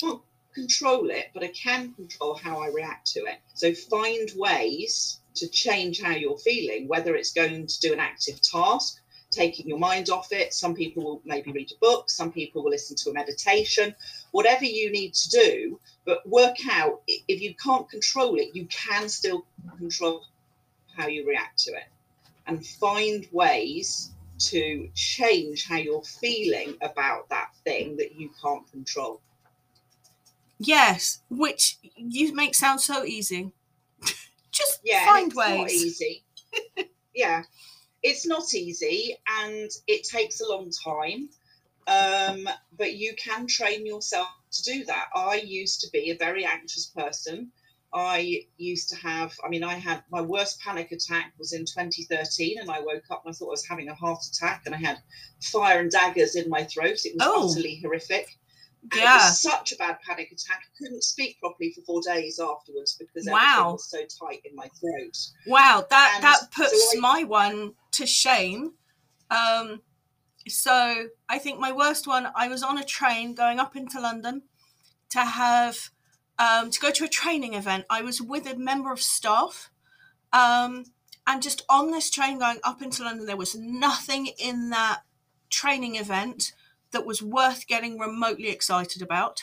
can't 0.00 0.20
control 0.54 1.10
it, 1.10 1.30
but 1.34 1.42
I 1.42 1.48
can 1.48 1.92
control 1.94 2.34
how 2.34 2.60
I 2.60 2.68
react 2.68 3.06
to 3.12 3.20
it. 3.20 3.38
So 3.54 3.74
find 3.74 4.28
ways 4.36 5.20
to 5.34 5.48
change 5.48 6.02
how 6.02 6.12
you're 6.12 6.38
feeling, 6.38 6.88
whether 6.88 7.14
it's 7.14 7.32
going 7.32 7.66
to 7.66 7.80
do 7.80 7.92
an 7.92 8.00
active 8.00 8.40
task, 8.42 9.00
taking 9.30 9.68
your 9.68 9.78
mind 9.78 10.10
off 10.10 10.32
it. 10.32 10.52
Some 10.52 10.74
people 10.74 11.04
will 11.04 11.22
maybe 11.24 11.52
read 11.52 11.70
a 11.72 11.78
book, 11.80 12.10
some 12.10 12.32
people 12.32 12.62
will 12.62 12.70
listen 12.70 12.96
to 12.96 13.10
a 13.10 13.14
meditation, 13.14 13.94
whatever 14.32 14.64
you 14.64 14.90
need 14.90 15.14
to 15.14 15.30
do, 15.30 15.80
but 16.04 16.28
work 16.28 16.56
out 16.68 17.02
if 17.06 17.40
you 17.40 17.54
can't 17.54 17.88
control 17.88 18.36
it, 18.36 18.54
you 18.54 18.66
can 18.66 19.08
still 19.08 19.46
control 19.78 20.24
how 20.96 21.06
you 21.06 21.26
react 21.26 21.58
to 21.60 21.72
it 21.72 21.84
and 22.46 22.66
find 22.66 23.28
ways 23.30 24.10
to 24.38 24.88
change 24.94 25.68
how 25.68 25.76
you're 25.76 26.02
feeling 26.02 26.74
about 26.82 27.28
that 27.28 27.50
thing 27.64 27.96
that 27.96 28.16
you 28.16 28.30
can't 28.42 28.68
control. 28.72 29.20
Yes, 30.62 31.22
which 31.30 31.78
you 31.96 32.34
make 32.34 32.54
sound 32.54 32.80
so 32.82 33.02
easy. 33.04 33.50
Just 34.52 34.80
yeah, 34.84 35.06
find 35.06 35.28
it's 35.28 35.36
not 35.36 35.58
ways. 35.60 35.72
easy. 35.72 36.24
yeah, 37.14 37.42
it's 38.02 38.26
not 38.26 38.52
easy, 38.54 39.16
and 39.42 39.70
it 39.86 40.04
takes 40.04 40.40
a 40.40 40.48
long 40.48 40.70
time. 40.84 41.30
Um, 41.86 42.46
but 42.76 42.94
you 42.94 43.14
can 43.16 43.46
train 43.46 43.86
yourself 43.86 44.28
to 44.52 44.62
do 44.62 44.84
that. 44.84 45.06
I 45.16 45.36
used 45.36 45.80
to 45.80 45.90
be 45.92 46.10
a 46.10 46.16
very 46.16 46.44
anxious 46.44 46.86
person. 46.86 47.50
I 47.92 48.42
used 48.58 48.88
to 48.90 48.96
have, 48.96 49.32
I 49.44 49.48
mean, 49.48 49.64
I 49.64 49.74
had 49.74 50.04
my 50.12 50.20
worst 50.20 50.60
panic 50.60 50.92
attack 50.92 51.32
was 51.38 51.52
in 51.54 51.62
2013, 51.64 52.58
and 52.60 52.70
I 52.70 52.80
woke 52.80 53.04
up 53.10 53.22
and 53.24 53.32
I 53.32 53.34
thought 53.34 53.46
I 53.48 53.50
was 53.50 53.66
having 53.66 53.88
a 53.88 53.94
heart 53.94 54.22
attack, 54.30 54.62
and 54.66 54.74
I 54.74 54.78
had 54.78 54.98
fire 55.42 55.80
and 55.80 55.90
daggers 55.90 56.36
in 56.36 56.50
my 56.50 56.64
throat. 56.64 56.98
It 57.06 57.14
was 57.16 57.22
Oh. 57.26 57.50
utterly 57.50 57.80
horrific. 57.82 58.28
And 58.82 58.92
It 58.94 58.98
Yeah. 59.02 59.16
was 59.16 59.40
such 59.40 59.72
a 59.72 59.76
bad 59.76 59.98
panic 60.00 60.32
attack. 60.32 60.62
I 60.64 60.70
couldn't 60.78 61.04
speak 61.04 61.38
properly 61.40 61.72
for 61.72 61.82
four 61.82 62.00
days 62.02 62.40
afterwards 62.40 62.94
because 62.98 63.26
everything 63.26 63.32
Wow. 63.58 63.72
was 63.72 63.90
so 63.90 64.04
tight 64.26 64.40
in 64.44 64.54
my 64.56 64.68
throat. 64.80 65.16
Wow, 65.46 65.86
that 65.90 66.12
And 66.16 66.24
that 66.24 66.40
so 66.40 66.46
puts 66.52 66.94
I- 66.96 66.98
my 66.98 67.24
one 67.24 67.74
to 67.92 68.06
shame. 68.06 68.74
Um, 69.30 69.82
so 70.48 71.10
I 71.28 71.38
think 71.38 71.58
my 71.60 71.72
worst 71.72 72.06
one. 72.06 72.30
I 72.34 72.48
was 72.48 72.62
on 72.62 72.78
a 72.78 72.84
train 72.84 73.34
going 73.34 73.60
up 73.60 73.76
into 73.76 74.00
London 74.00 74.42
to 75.10 75.24
have 75.24 75.90
um, 76.38 76.70
to 76.70 76.80
go 76.80 76.90
to 76.90 77.04
a 77.04 77.08
training 77.08 77.52
event. 77.52 77.84
I 77.90 78.00
was 78.00 78.22
with 78.22 78.46
a 78.46 78.56
member 78.56 78.90
of 78.92 79.02
staff, 79.02 79.70
um, 80.32 80.86
and 81.26 81.42
just 81.42 81.62
on 81.68 81.90
this 81.90 82.08
train 82.08 82.38
going 82.38 82.60
up 82.64 82.80
into 82.80 83.04
London, 83.04 83.26
there 83.26 83.36
was 83.36 83.54
nothing 83.54 84.26
in 84.38 84.70
that 84.70 85.02
training 85.50 85.96
event 85.96 86.52
that 86.92 87.06
was 87.06 87.22
worth 87.22 87.66
getting 87.66 87.98
remotely 87.98 88.48
excited 88.48 89.02
about. 89.02 89.42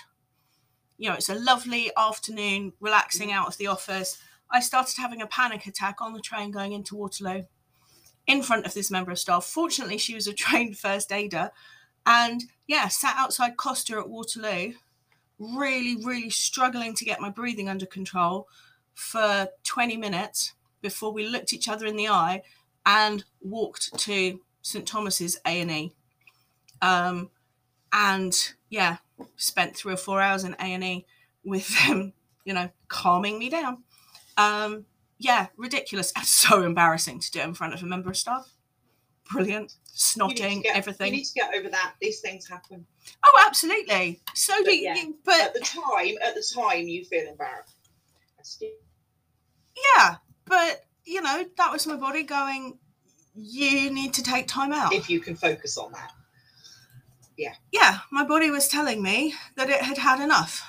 You 0.98 1.10
know, 1.10 1.16
it's 1.16 1.30
a 1.30 1.36
lovely 1.36 1.92
afternoon, 1.96 2.74
relaxing 2.80 3.32
out 3.32 3.48
of 3.48 3.58
the 3.58 3.68
office. 3.68 4.18
I 4.52 4.60
started 4.60 4.96
having 4.98 5.22
a 5.22 5.28
panic 5.28 5.68
attack 5.68 6.02
on 6.02 6.14
the 6.14 6.22
train 6.22 6.52
going 6.52 6.72
into 6.72 6.96
Waterloo 6.96 7.44
in 8.26 8.42
front 8.42 8.66
of 8.66 8.74
this 8.74 8.92
member 8.92 9.12
of 9.12 9.20
staff. 9.20 9.46
Fortunately, 9.46 9.98
she 9.98 10.16
was 10.16 10.28
a 10.28 10.34
trained 10.46 10.78
first 10.78 11.12
aider 11.12 11.52
and 12.06 12.44
yeah, 12.68 12.88
sat 12.88 13.16
outside 13.18 13.58
Costa 13.58 13.98
at 13.98 14.10
Waterloo, 14.10 14.74
really, 15.40 16.04
really 16.04 16.30
struggling 16.30 16.94
to 16.96 17.06
get 17.06 17.22
my 17.22 17.30
breathing 17.30 17.70
under 17.70 17.86
control 17.86 18.48
for 18.94 19.50
20 19.64 19.98
minutes. 19.98 20.54
before 20.82 21.12
we 21.12 21.28
looked 21.28 21.54
each 21.54 21.68
other 21.68 21.86
in 21.86 21.98
the 21.98 22.08
eye 22.08 22.42
and 22.86 23.26
walked 23.42 23.98
to 24.00 24.40
St 24.62 24.88
Thomas's 24.88 25.38
A 25.46 25.60
and 25.62 25.72
E. 25.72 25.92
Um, 26.82 27.30
and 27.94 28.36
yeah, 28.70 28.98
spent 29.36 29.76
three 29.76 29.94
or 29.94 29.98
four 29.98 30.22
hours 30.22 30.44
in 30.44 30.54
A 30.56 30.64
and 30.74 30.84
E 30.84 31.06
with 31.44 31.68
them, 31.86 32.14
you 32.46 32.54
know, 32.54 32.70
calming 32.88 33.40
me 33.40 33.50
down. 33.50 33.84
Um, 34.38 34.86
yeah, 35.20 35.48
ridiculous 35.58 36.14
and 36.16 36.26
so 36.26 36.64
embarrassing 36.64 37.20
to 37.22 37.32
do 37.32 37.42
in 37.42 37.54
front 37.54 37.74
of 37.74 37.82
a 37.82 37.86
member 37.86 38.10
of 38.10 38.18
staff. 38.18 38.50
Brilliant, 39.32 39.74
snotting, 39.94 40.64
get- 40.64 40.76
everything. 40.76 41.08
You 41.08 41.18
need 41.20 41.26
to 41.26 41.34
get 41.34 41.54
over 41.56 41.70
that. 41.70 41.96
These 42.00 42.20
things 42.22 42.48
happen. 42.48 42.86
Oh, 43.26 43.44
absolutely. 43.48 44.22
So 44.34 44.56
do 44.60 44.66
But 44.66 44.80
yeah, 44.80 44.96
you, 44.96 45.16
but 45.26 45.42
At 45.42 45.54
the 45.54 45.60
time, 45.60 46.16
at 46.24 46.36
the 46.36 46.44
time, 46.56 46.88
you 46.88 47.04
feel 47.04 47.28
embarrassed. 47.28 47.76
yeah, 49.96 50.16
but 50.46 50.86
you 51.06 51.22
know, 51.22 51.46
that 51.58 51.72
was 51.72 51.88
my 51.88 51.96
body 51.96 52.24
going. 52.24 52.78
You 53.36 53.90
need 53.92 54.14
to 54.16 54.24
take 54.24 54.48
time 54.48 54.72
out. 54.72 54.94
If 54.94 55.10
you 55.10 55.20
can 55.20 55.36
focus 55.36 55.78
on 55.78 55.92
that. 55.94 56.12
Yeah, 57.38 57.54
Yeah, 57.72 58.00
my 58.12 58.24
body 58.24 58.50
was 58.50 58.68
telling 58.68 59.02
me 59.02 59.34
that 59.56 59.70
it 59.70 59.82
had 59.82 59.98
had 59.98 60.24
enough. 60.24 60.66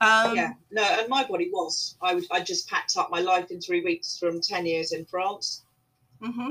Um, 0.00 0.36
yeah. 0.36 0.52
No, 0.70 0.82
and 0.82 1.08
my 1.08 1.24
body 1.24 1.48
was. 1.50 1.96
I. 2.02 2.20
I 2.30 2.40
just 2.40 2.68
packed 2.68 2.96
up 2.98 3.10
my 3.10 3.20
life 3.20 3.50
in 3.50 3.60
three 3.60 3.82
weeks 3.82 4.18
from 4.18 4.40
ten 4.40 4.66
years 4.66 4.92
in 4.92 5.06
France. 5.06 5.62
Mm-hmm. 6.22 6.50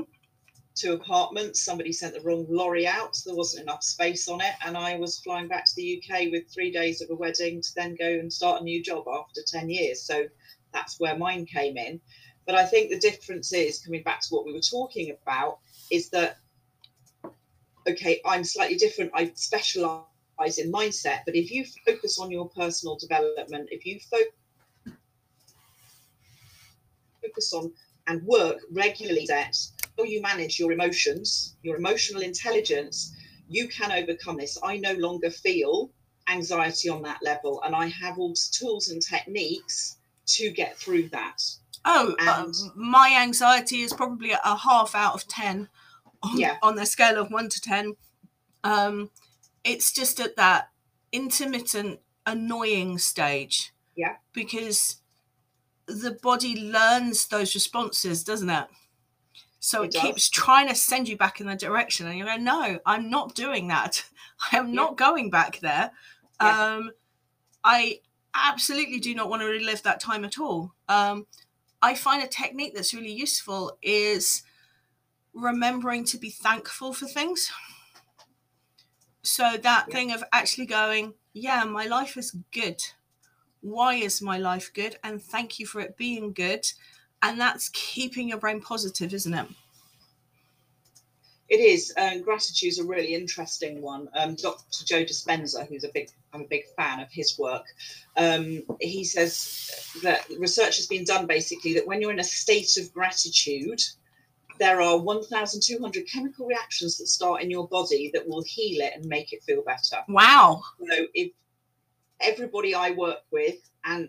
Two 0.74 0.94
apartments. 0.94 1.64
Somebody 1.64 1.92
sent 1.92 2.14
the 2.14 2.20
wrong 2.22 2.44
lorry 2.48 2.88
out. 2.88 3.16
There 3.24 3.36
wasn't 3.36 3.62
enough 3.62 3.84
space 3.84 4.28
on 4.28 4.40
it, 4.40 4.54
and 4.64 4.76
I 4.76 4.96
was 4.96 5.20
flying 5.20 5.46
back 5.46 5.64
to 5.66 5.72
the 5.76 6.02
UK 6.02 6.32
with 6.32 6.52
three 6.52 6.72
days 6.72 7.00
of 7.00 7.10
a 7.10 7.14
wedding 7.14 7.62
to 7.62 7.74
then 7.76 7.94
go 7.96 8.06
and 8.08 8.32
start 8.32 8.60
a 8.60 8.64
new 8.64 8.82
job 8.82 9.04
after 9.08 9.42
ten 9.46 9.70
years. 9.70 10.02
So 10.02 10.24
that's 10.72 10.98
where 10.98 11.16
mine 11.16 11.46
came 11.46 11.76
in. 11.76 12.00
But 12.46 12.56
I 12.56 12.66
think 12.66 12.90
the 12.90 12.98
difference 12.98 13.52
is 13.52 13.78
coming 13.78 14.02
back 14.02 14.20
to 14.22 14.28
what 14.30 14.44
we 14.44 14.52
were 14.52 14.60
talking 14.60 15.16
about 15.22 15.58
is 15.90 16.10
that 16.10 16.38
okay, 17.88 18.20
I'm 18.24 18.44
slightly 18.44 18.76
different. 18.76 19.10
I 19.14 19.32
specialize 19.34 20.58
in 20.58 20.70
mindset, 20.72 21.20
but 21.24 21.34
if 21.34 21.50
you 21.50 21.64
focus 21.86 22.18
on 22.18 22.30
your 22.30 22.48
personal 22.50 22.96
development, 22.96 23.68
if 23.70 23.86
you 23.86 23.98
focus 27.22 27.52
on 27.52 27.72
and 28.08 28.22
work 28.22 28.58
regularly 28.70 29.26
that 29.28 29.56
how 29.98 30.04
you 30.04 30.20
manage 30.22 30.58
your 30.60 30.72
emotions, 30.72 31.56
your 31.62 31.76
emotional 31.76 32.22
intelligence, 32.22 33.14
you 33.48 33.68
can 33.68 33.90
overcome 33.90 34.36
this. 34.36 34.58
I 34.62 34.76
no 34.76 34.92
longer 34.94 35.30
feel 35.30 35.90
anxiety 36.28 36.88
on 36.88 37.02
that 37.02 37.22
level, 37.22 37.62
and 37.62 37.74
I 37.74 37.86
have 37.86 38.18
all 38.18 38.30
the 38.30 38.48
tools 38.52 38.90
and 38.90 39.00
techniques 39.02 39.96
to 40.26 40.50
get 40.50 40.76
through 40.76 41.08
that. 41.10 41.40
Oh, 41.84 42.16
um, 42.18 42.28
And- 42.28 42.54
my 42.74 43.16
anxiety 43.16 43.82
is 43.82 43.92
probably 43.92 44.32
a 44.32 44.56
half 44.56 44.94
out 44.94 45.14
of 45.14 45.28
10 45.28 45.68
on, 46.22 46.38
Yeah. 46.38 46.56
on 46.62 46.76
the 46.76 46.86
scale 46.86 47.18
of 47.18 47.30
1 47.30 47.48
to 47.48 47.60
10. 47.60 47.96
Um, 48.64 49.10
it's 49.64 49.92
just 49.92 50.20
at 50.20 50.36
that 50.36 50.70
intermittent 51.12 52.00
annoying 52.24 52.98
stage. 52.98 53.72
Yeah. 53.96 54.16
Because 54.32 54.96
the 55.86 56.12
body 56.22 56.56
learns 56.70 57.26
those 57.28 57.54
responses, 57.54 58.24
doesn't 58.24 58.50
it? 58.50 58.66
So 59.60 59.82
it, 59.82 59.94
It 59.94 60.00
keeps 60.00 60.28
trying 60.28 60.68
to 60.68 60.74
send 60.74 61.08
you 61.08 61.16
back 61.16 61.40
in 61.40 61.46
the 61.46 61.56
direction, 61.56 62.06
and 62.06 62.16
you're 62.18 62.26
go, 62.26 62.36
"No, 62.36 62.78
I'm 62.86 63.08
not 63.10 63.34
doing 63.34 63.68
that. 63.68 64.04
I 64.52 64.58
am 64.58 64.68
Yeah. 64.68 64.74
not 64.74 64.96
going 64.96 65.30
back 65.30 65.58
there." 65.60 65.90
Yeah. 66.40 66.74
Um, 66.74 66.90
I 67.64 68.00
absolutely 68.34 69.00
do 69.00 69.14
not 69.14 69.28
want 69.30 69.42
to 69.42 69.46
relive 69.46 69.82
that 69.82 69.98
time 69.98 70.24
at 70.24 70.38
all. 70.38 70.74
Um, 70.88 71.26
I 71.82 71.94
find 71.94 72.22
a 72.22 72.28
technique 72.28 72.74
that's 72.74 72.94
really 72.94 73.12
useful 73.12 73.78
is 73.82 74.42
remembering 75.36 76.04
to 76.06 76.18
be 76.18 76.30
thankful 76.30 76.92
for 76.92 77.06
things. 77.06 77.52
So 79.22 79.56
that 79.58 79.86
Yeah. 79.88 79.92
thing 79.92 80.12
of 80.12 80.24
actually 80.32 80.66
going, 80.66 81.14
yeah, 81.32 81.64
my 81.64 81.86
life 81.86 82.16
is 82.16 82.36
good. 82.52 82.82
Why 83.60 83.94
is 83.94 84.22
my 84.22 84.38
life 84.38 84.72
good? 84.72 84.98
And 85.04 85.22
thank 85.22 85.58
you 85.58 85.66
for 85.66 85.80
it 85.80 85.96
being 85.96 86.32
good. 86.32 86.66
And 87.22 87.40
that's 87.40 87.68
keeping 87.70 88.28
your 88.28 88.38
brain 88.38 88.60
positive, 88.60 89.12
isn't 89.12 89.34
it? 89.34 89.46
It 91.48 91.60
is, 91.60 91.92
and 91.96 92.24
gratitude 92.24 92.70
is 92.70 92.78
a 92.80 92.84
really 92.84 93.14
interesting 93.14 93.80
one. 93.80 94.08
Um, 94.14 94.34
Dr. 94.34 94.84
Joe 94.84 95.04
Dispenza, 95.04 95.66
who's 95.68 95.84
a 95.84 95.90
big, 95.94 96.10
I'm 96.32 96.40
a 96.42 96.46
big 96.46 96.64
fan 96.76 96.98
of 96.98 97.08
his 97.12 97.38
work. 97.38 97.66
Um, 98.16 98.64
he 98.80 99.04
says 99.04 99.70
that 100.02 100.28
research 100.40 100.76
has 100.76 100.88
been 100.88 101.04
done 101.04 101.26
basically 101.26 101.74
that 101.74 101.86
when 101.86 102.00
you're 102.00 102.10
in 102.10 102.18
a 102.18 102.24
state 102.24 102.76
of 102.78 102.92
gratitude, 102.92 103.80
there 104.58 104.80
are 104.80 104.98
1,200 104.98 106.04
chemical 106.10 106.46
reactions 106.46 106.98
that 106.98 107.06
start 107.06 107.42
in 107.42 107.50
your 107.50 107.68
body 107.68 108.10
that 108.14 108.28
will 108.28 108.42
heal 108.46 108.80
it 108.82 108.92
and 108.94 109.04
make 109.06 109.32
it 109.32 109.42
feel 109.44 109.62
better. 109.62 110.02
Wow. 110.08 110.62
So 110.90 111.06
if 111.14 111.32
everybody 112.20 112.74
I 112.74 112.90
work 112.92 113.18
with 113.30 113.56
and 113.84 114.08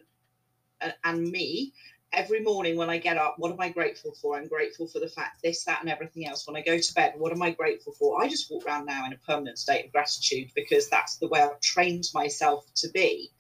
and- 0.82 0.96
and 1.04 1.32
me 1.32 1.74
every 2.14 2.40
morning 2.40 2.78
when 2.78 2.90
I 2.90 2.98
get 2.98 3.18
up, 3.18 3.36
what 3.38 3.52
am 3.52 3.60
I 3.60 3.70
grateful 3.70 4.14
for? 4.22 4.38
I'm 4.38 4.48
grateful 4.48 4.88
for 4.88 5.00
the 5.00 5.10
fact 5.10 5.42
this, 5.44 5.64
that, 5.66 5.82
and 5.82 5.90
everything 5.90 6.26
else. 6.28 6.48
When 6.48 6.56
I 6.56 6.62
go 6.62 6.78
to 6.78 6.94
bed, 6.94 7.14
what 7.18 7.32
am 7.32 7.42
I 7.42 7.52
grateful 7.52 7.94
for? 7.94 8.22
I 8.22 8.28
just 8.28 8.50
walk 8.50 8.66
around 8.66 8.86
now 8.86 9.06
in 9.06 9.14
a 9.14 9.18
permanent 9.18 9.58
state 9.58 9.86
of 9.86 9.92
gratitude 9.92 10.52
because 10.56 10.90
that's 10.90 11.18
the 11.18 11.28
way 11.28 11.42
I've 11.42 11.60
trained 11.62 12.06
myself 12.14 12.66
to 12.76 12.90
be. 12.90 13.32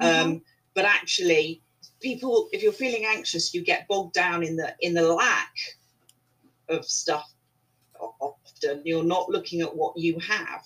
Um, 0.00 0.42
but 0.74 0.84
actually, 0.84 1.62
people, 2.00 2.48
if 2.52 2.62
you're 2.62 2.72
feeling 2.72 3.04
anxious, 3.06 3.54
you 3.54 3.62
get 3.64 3.88
bogged 3.88 4.14
down 4.14 4.42
in 4.42 4.56
the 4.56 4.74
in 4.80 4.94
the 4.94 5.12
lack 5.12 5.54
of 6.70 6.84
stuff. 6.86 7.30
Often, 8.20 8.82
you're 8.84 9.04
not 9.04 9.28
looking 9.28 9.60
at 9.60 9.74
what 9.74 9.96
you 9.96 10.18
have. 10.20 10.64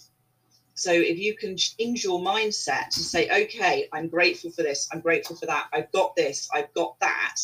So 0.75 0.93
if 0.93 1.19
you 1.19 1.37
can 1.37 1.57
change 1.57 2.05
your 2.05 2.21
mindset 2.21 2.89
to 2.91 3.01
say, 3.01 3.29
okay, 3.45 3.89
I'm 3.93 4.09
grateful 4.09 4.51
for 4.51 4.63
this, 4.63 4.89
I'm 4.93 5.01
grateful 5.01 5.37
for 5.37 5.47
that, 5.47 5.69
I've 5.73 5.91
got 5.93 6.15
this, 6.17 6.49
I've 6.53 6.73
got 6.75 6.99
that, 7.01 7.37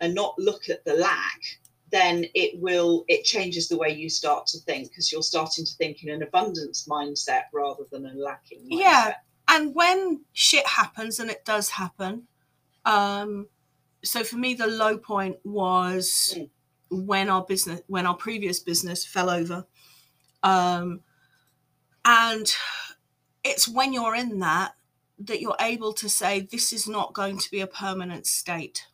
and 0.00 0.14
not 0.14 0.34
look 0.38 0.68
at 0.68 0.84
the 0.84 0.94
lack, 0.94 1.40
then 1.90 2.24
it 2.34 2.60
will 2.60 3.04
it 3.08 3.24
changes 3.24 3.68
the 3.68 3.76
way 3.76 3.90
you 3.90 4.08
start 4.08 4.46
to 4.48 4.58
think 4.60 4.88
because 4.90 5.10
you're 5.12 5.22
starting 5.22 5.64
to 5.64 5.72
think 5.76 6.02
in 6.02 6.10
an 6.10 6.22
abundance 6.22 6.86
mindset 6.88 7.42
rather 7.52 7.84
than 7.92 8.06
a 8.06 8.12
lacking 8.14 8.60
mindset. 8.62 8.80
Yeah. 8.80 9.14
and 9.48 9.74
when 9.74 10.24
shit 10.32 10.66
happens 10.66 11.20
and 11.20 11.30
it 11.30 11.44
does 11.44 11.70
happen 11.70 12.24
um 12.84 13.46
so 14.02 14.24
for 14.24 14.36
me 14.36 14.54
the 14.54 14.66
low 14.66 14.98
point 14.98 15.36
was 15.44 16.34
Mm. 16.36 16.50
When 16.90 17.28
our 17.28 17.44
business 17.44 17.80
when 17.86 18.06
our 18.06 18.14
previous 18.16 18.60
business 18.60 19.04
fell 19.04 19.28
over 19.30 19.66
um 20.42 21.00
and 22.04 22.54
it's 23.44 23.68
when 23.68 23.92
you're 23.92 24.14
in 24.14 24.38
that 24.38 24.74
that 25.18 25.40
you're 25.40 25.56
able 25.60 25.92
to 25.92 26.08
say 26.08 26.40
this 26.40 26.72
is 26.72 26.86
not 26.88 27.12
going 27.14 27.38
to 27.38 27.50
be 27.50 27.60
a 27.60 27.66
permanent 27.66 28.26
state 28.26 28.86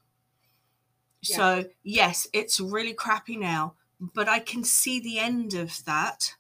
Yeah. 1.23 1.37
so 1.37 1.65
yes 1.83 2.27
it's 2.33 2.61
really 2.61 2.95
crappy 2.95 3.37
now 3.37 3.75
but 4.01 4.29
i 4.29 4.39
can 4.39 4.65
see 4.65 5.01
the 5.01 5.19
end 5.19 5.55
of 5.55 5.85
that 5.85 6.35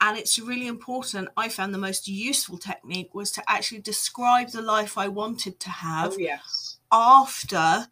and 0.00 0.16
it's 0.16 0.38
really 0.38 0.66
important 0.66 1.28
i 1.36 1.48
found 1.48 1.74
the 1.74 1.78
most 1.78 2.06
useful 2.08 2.58
technique 2.58 3.14
was 3.14 3.30
to 3.32 3.42
actually 3.48 3.80
describe 3.80 4.50
the 4.50 4.62
life 4.62 4.96
i 4.96 5.08
wanted 5.08 5.58
to 5.60 5.70
have 5.70 6.12
Oh 6.14 6.18
yes. 6.18 6.76
after 6.92 7.88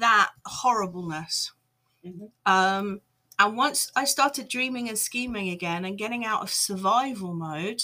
that 0.00 0.30
horribleness 0.46 1.52
Mhm. 2.04 2.30
um, 2.46 3.00
and 3.38 3.56
once 3.56 3.90
i 3.96 4.04
started 4.04 4.48
dreaming 4.48 4.88
and 4.88 4.98
scheming 4.98 5.50
again 5.50 5.84
and 5.86 5.98
getting 5.98 6.24
out 6.24 6.42
of 6.42 6.50
survival 6.50 7.34
mode 7.34 7.80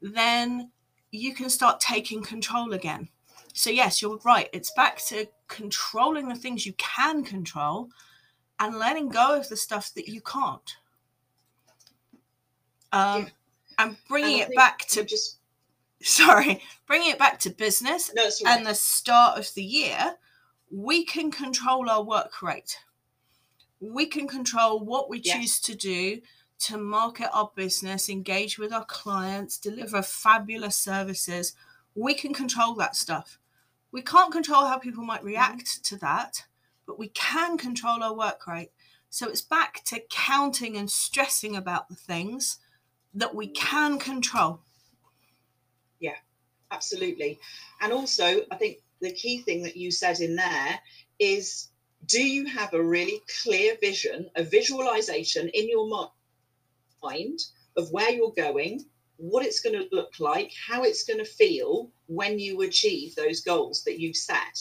then 0.00 0.70
you 1.10 1.34
can 1.34 1.48
start 1.50 1.80
taking 1.80 2.22
control 2.22 2.72
again 2.74 3.08
so 3.52 3.70
yes 3.70 4.00
you're 4.02 4.18
right 4.24 4.48
it's 4.52 4.70
back 4.72 4.98
to 5.06 5.26
controlling 5.48 6.28
the 6.28 6.34
things 6.34 6.66
you 6.66 6.72
can 6.74 7.24
control 7.24 7.88
and 8.60 8.78
letting 8.78 9.08
go 9.08 9.36
of 9.36 9.48
the 9.48 9.56
stuff 9.56 9.92
that 9.94 10.08
you 10.08 10.20
can't 10.20 10.76
um, 12.92 13.22
Yeah. 13.22 13.28
and 13.78 13.96
bringing 14.08 14.42
And 14.42 14.52
it 14.52 14.56
back 14.56 14.86
to 14.88 15.04
just 15.04 15.38
sorry 16.02 16.62
bringing 16.86 17.10
it 17.10 17.18
back 17.18 17.38
to 17.40 17.50
business 17.50 18.12
no, 18.14 18.24
it's 18.24 18.40
all 18.42 18.46
right. 18.46 18.58
and 18.58 18.66
the 18.66 18.74
start 18.74 19.38
of 19.38 19.52
the 19.54 19.62
year, 19.64 20.16
we 20.70 21.04
can 21.04 21.30
control 21.30 21.88
our 21.88 22.02
work 22.02 22.42
rate. 22.42 22.76
We 23.92 24.06
can 24.06 24.26
control 24.26 24.80
what 24.80 25.10
we 25.10 25.20
choose 25.20 25.60
to 25.60 25.74
do 25.74 26.20
to 26.60 26.78
market 26.78 27.28
our 27.32 27.50
business, 27.54 28.08
engage 28.08 28.58
with 28.58 28.72
our 28.72 28.84
clients, 28.84 29.58
deliver 29.58 30.02
fabulous 30.02 30.76
services. 30.76 31.54
We 31.94 32.14
can 32.14 32.32
control 32.32 32.74
that 32.76 32.96
stuff. 32.96 33.38
We 33.92 34.02
can't 34.02 34.32
control 34.32 34.66
how 34.66 34.78
people 34.78 35.04
might 35.04 35.18
mm-hmm. 35.18 35.28
react 35.28 35.84
to 35.86 35.96
that, 35.98 36.44
but 36.86 36.98
we 36.98 37.08
can 37.08 37.58
control 37.58 38.02
our 38.02 38.14
work 38.14 38.46
rate. 38.46 38.70
So 39.10 39.28
it's 39.28 39.42
back 39.42 39.84
to 39.86 40.02
counting 40.10 40.76
and 40.76 40.90
stressing 40.90 41.54
about 41.54 41.88
the 41.88 41.94
things 41.94 42.58
that 43.14 43.34
we 43.34 43.46
can 43.48 43.98
control. 43.98 44.60
Yeah, 46.00 46.16
absolutely 46.74 47.38
and 47.80 47.92
also 47.92 48.42
i 48.50 48.56
think 48.56 48.78
the 49.00 49.12
key 49.12 49.38
thing 49.38 49.62
that 49.62 49.76
you 49.76 49.90
said 49.90 50.20
in 50.20 50.34
there 50.34 50.80
is 51.18 51.68
do 52.06 52.22
you 52.22 52.46
have 52.46 52.72
a 52.74 52.82
really 52.82 53.20
clear 53.42 53.76
vision, 53.80 54.30
a 54.36 54.42
visualization 54.42 55.48
in 55.48 55.68
your 55.68 56.10
mind 57.02 57.40
of 57.76 57.90
where 57.90 58.10
you're 58.10 58.32
going, 58.36 58.84
what 59.16 59.44
it's 59.44 59.60
going 59.60 59.78
to 59.78 59.88
look 59.92 60.14
like, 60.18 60.52
how 60.66 60.82
it's 60.82 61.04
going 61.04 61.18
to 61.18 61.24
feel 61.24 61.90
when 62.06 62.38
you 62.38 62.62
achieve 62.62 63.14
those 63.14 63.40
goals 63.40 63.84
that 63.84 64.00
you've 64.00 64.16
set? 64.16 64.58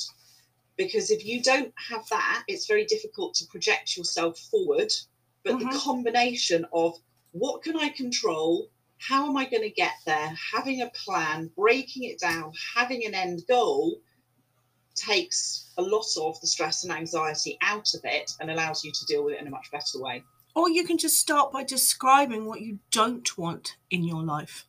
Because 0.78 1.12
if 1.12 1.26
you 1.26 1.42
don't 1.42 1.74
have 1.90 2.08
that, 2.10 2.44
it's 2.48 2.68
very 2.68 2.86
difficult 2.86 3.34
to 3.36 3.48
project 3.48 3.98
yourself 3.98 4.40
forward. 4.40 4.92
But 5.44 5.56
Mhm. 5.56 5.72
the 5.72 5.80
combination 5.80 6.66
of 6.74 7.00
what 7.32 7.64
can 7.64 7.76
I 7.76 7.90
control? 7.90 8.70
How 9.00 9.28
am 9.28 9.36
I 9.36 9.46
going 9.46 9.64
to 9.64 9.70
get 9.70 9.96
there? 10.06 10.38
Having 10.54 10.82
a 10.82 10.92
plan, 10.92 11.48
breaking 11.56 12.04
it 12.04 12.20
down, 12.20 12.54
having 12.76 13.06
an 13.06 13.14
end 13.14 13.46
goal 13.48 14.02
takes 14.96 15.72
a 15.78 15.82
lot 15.82 16.06
of 16.22 16.40
the 16.42 16.48
stress 16.48 16.84
and 16.84 16.94
anxiety 16.94 17.58
out 17.62 17.94
of 17.94 18.02
it 18.04 18.32
and 18.40 18.52
allows 18.52 18.84
you 18.84 18.92
to 18.92 19.06
deal 19.06 19.24
with 19.24 19.36
it 19.36 19.42
in 19.42 19.48
a 19.48 19.50
much 19.50 19.72
better 19.72 20.00
way. 20.00 20.24
Or 20.56 20.70
you 20.70 20.84
can 20.86 20.98
just 20.98 21.18
start 21.20 21.52
by 21.52 21.64
describing 21.64 22.46
what 22.46 22.62
you 22.62 22.80
don't 22.92 23.38
want 23.38 23.78
in 23.90 24.04
your 24.04 24.24
life. 24.24 24.66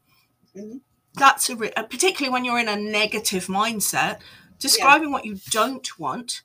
Mhm. 0.57 0.81
That's 1.15 1.51
a 1.51 1.57
re- 1.57 1.73
uh, 1.77 1.83
particularly 1.85 2.33
when 2.33 2.45
you're 2.45 2.59
in 2.59 2.69
a 2.69 2.77
negative 2.77 3.47
mindset. 3.47 4.21
Describing 4.59 5.13
what 5.13 5.25
you 5.27 5.39
don't 5.51 5.99
want 5.99 6.43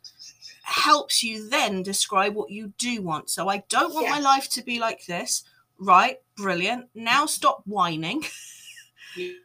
helps 0.64 1.24
you 1.24 1.48
then 1.50 1.82
describe 1.84 2.36
what 2.36 2.52
you 2.52 2.74
do 2.78 3.02
want. 3.02 3.30
So 3.30 3.48
I 3.48 3.64
don't 3.70 3.94
want 3.94 4.10
my 4.10 4.20
life 4.20 4.50
to 4.50 4.62
be 4.62 4.78
like 4.80 5.06
this. 5.06 5.44
Right, 5.78 6.18
brilliant. 6.36 6.90
Now 6.94 7.26
stop 7.26 7.64
whining 7.66 8.26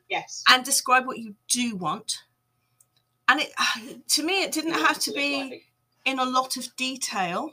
Yes. 0.09 0.43
and 0.49 0.65
describe 0.65 1.07
what 1.07 1.19
you 1.19 1.37
do 1.49 1.77
want. 1.77 2.25
And 3.29 3.41
it 3.41 3.53
to 4.09 4.23
me 4.23 4.43
it 4.43 4.53
didn't 4.53 4.75
have 4.75 4.99
to 5.01 5.13
be 5.13 5.65
in 6.05 6.19
a 6.19 6.25
lot 6.25 6.57
of 6.57 6.75
detail. 6.77 7.51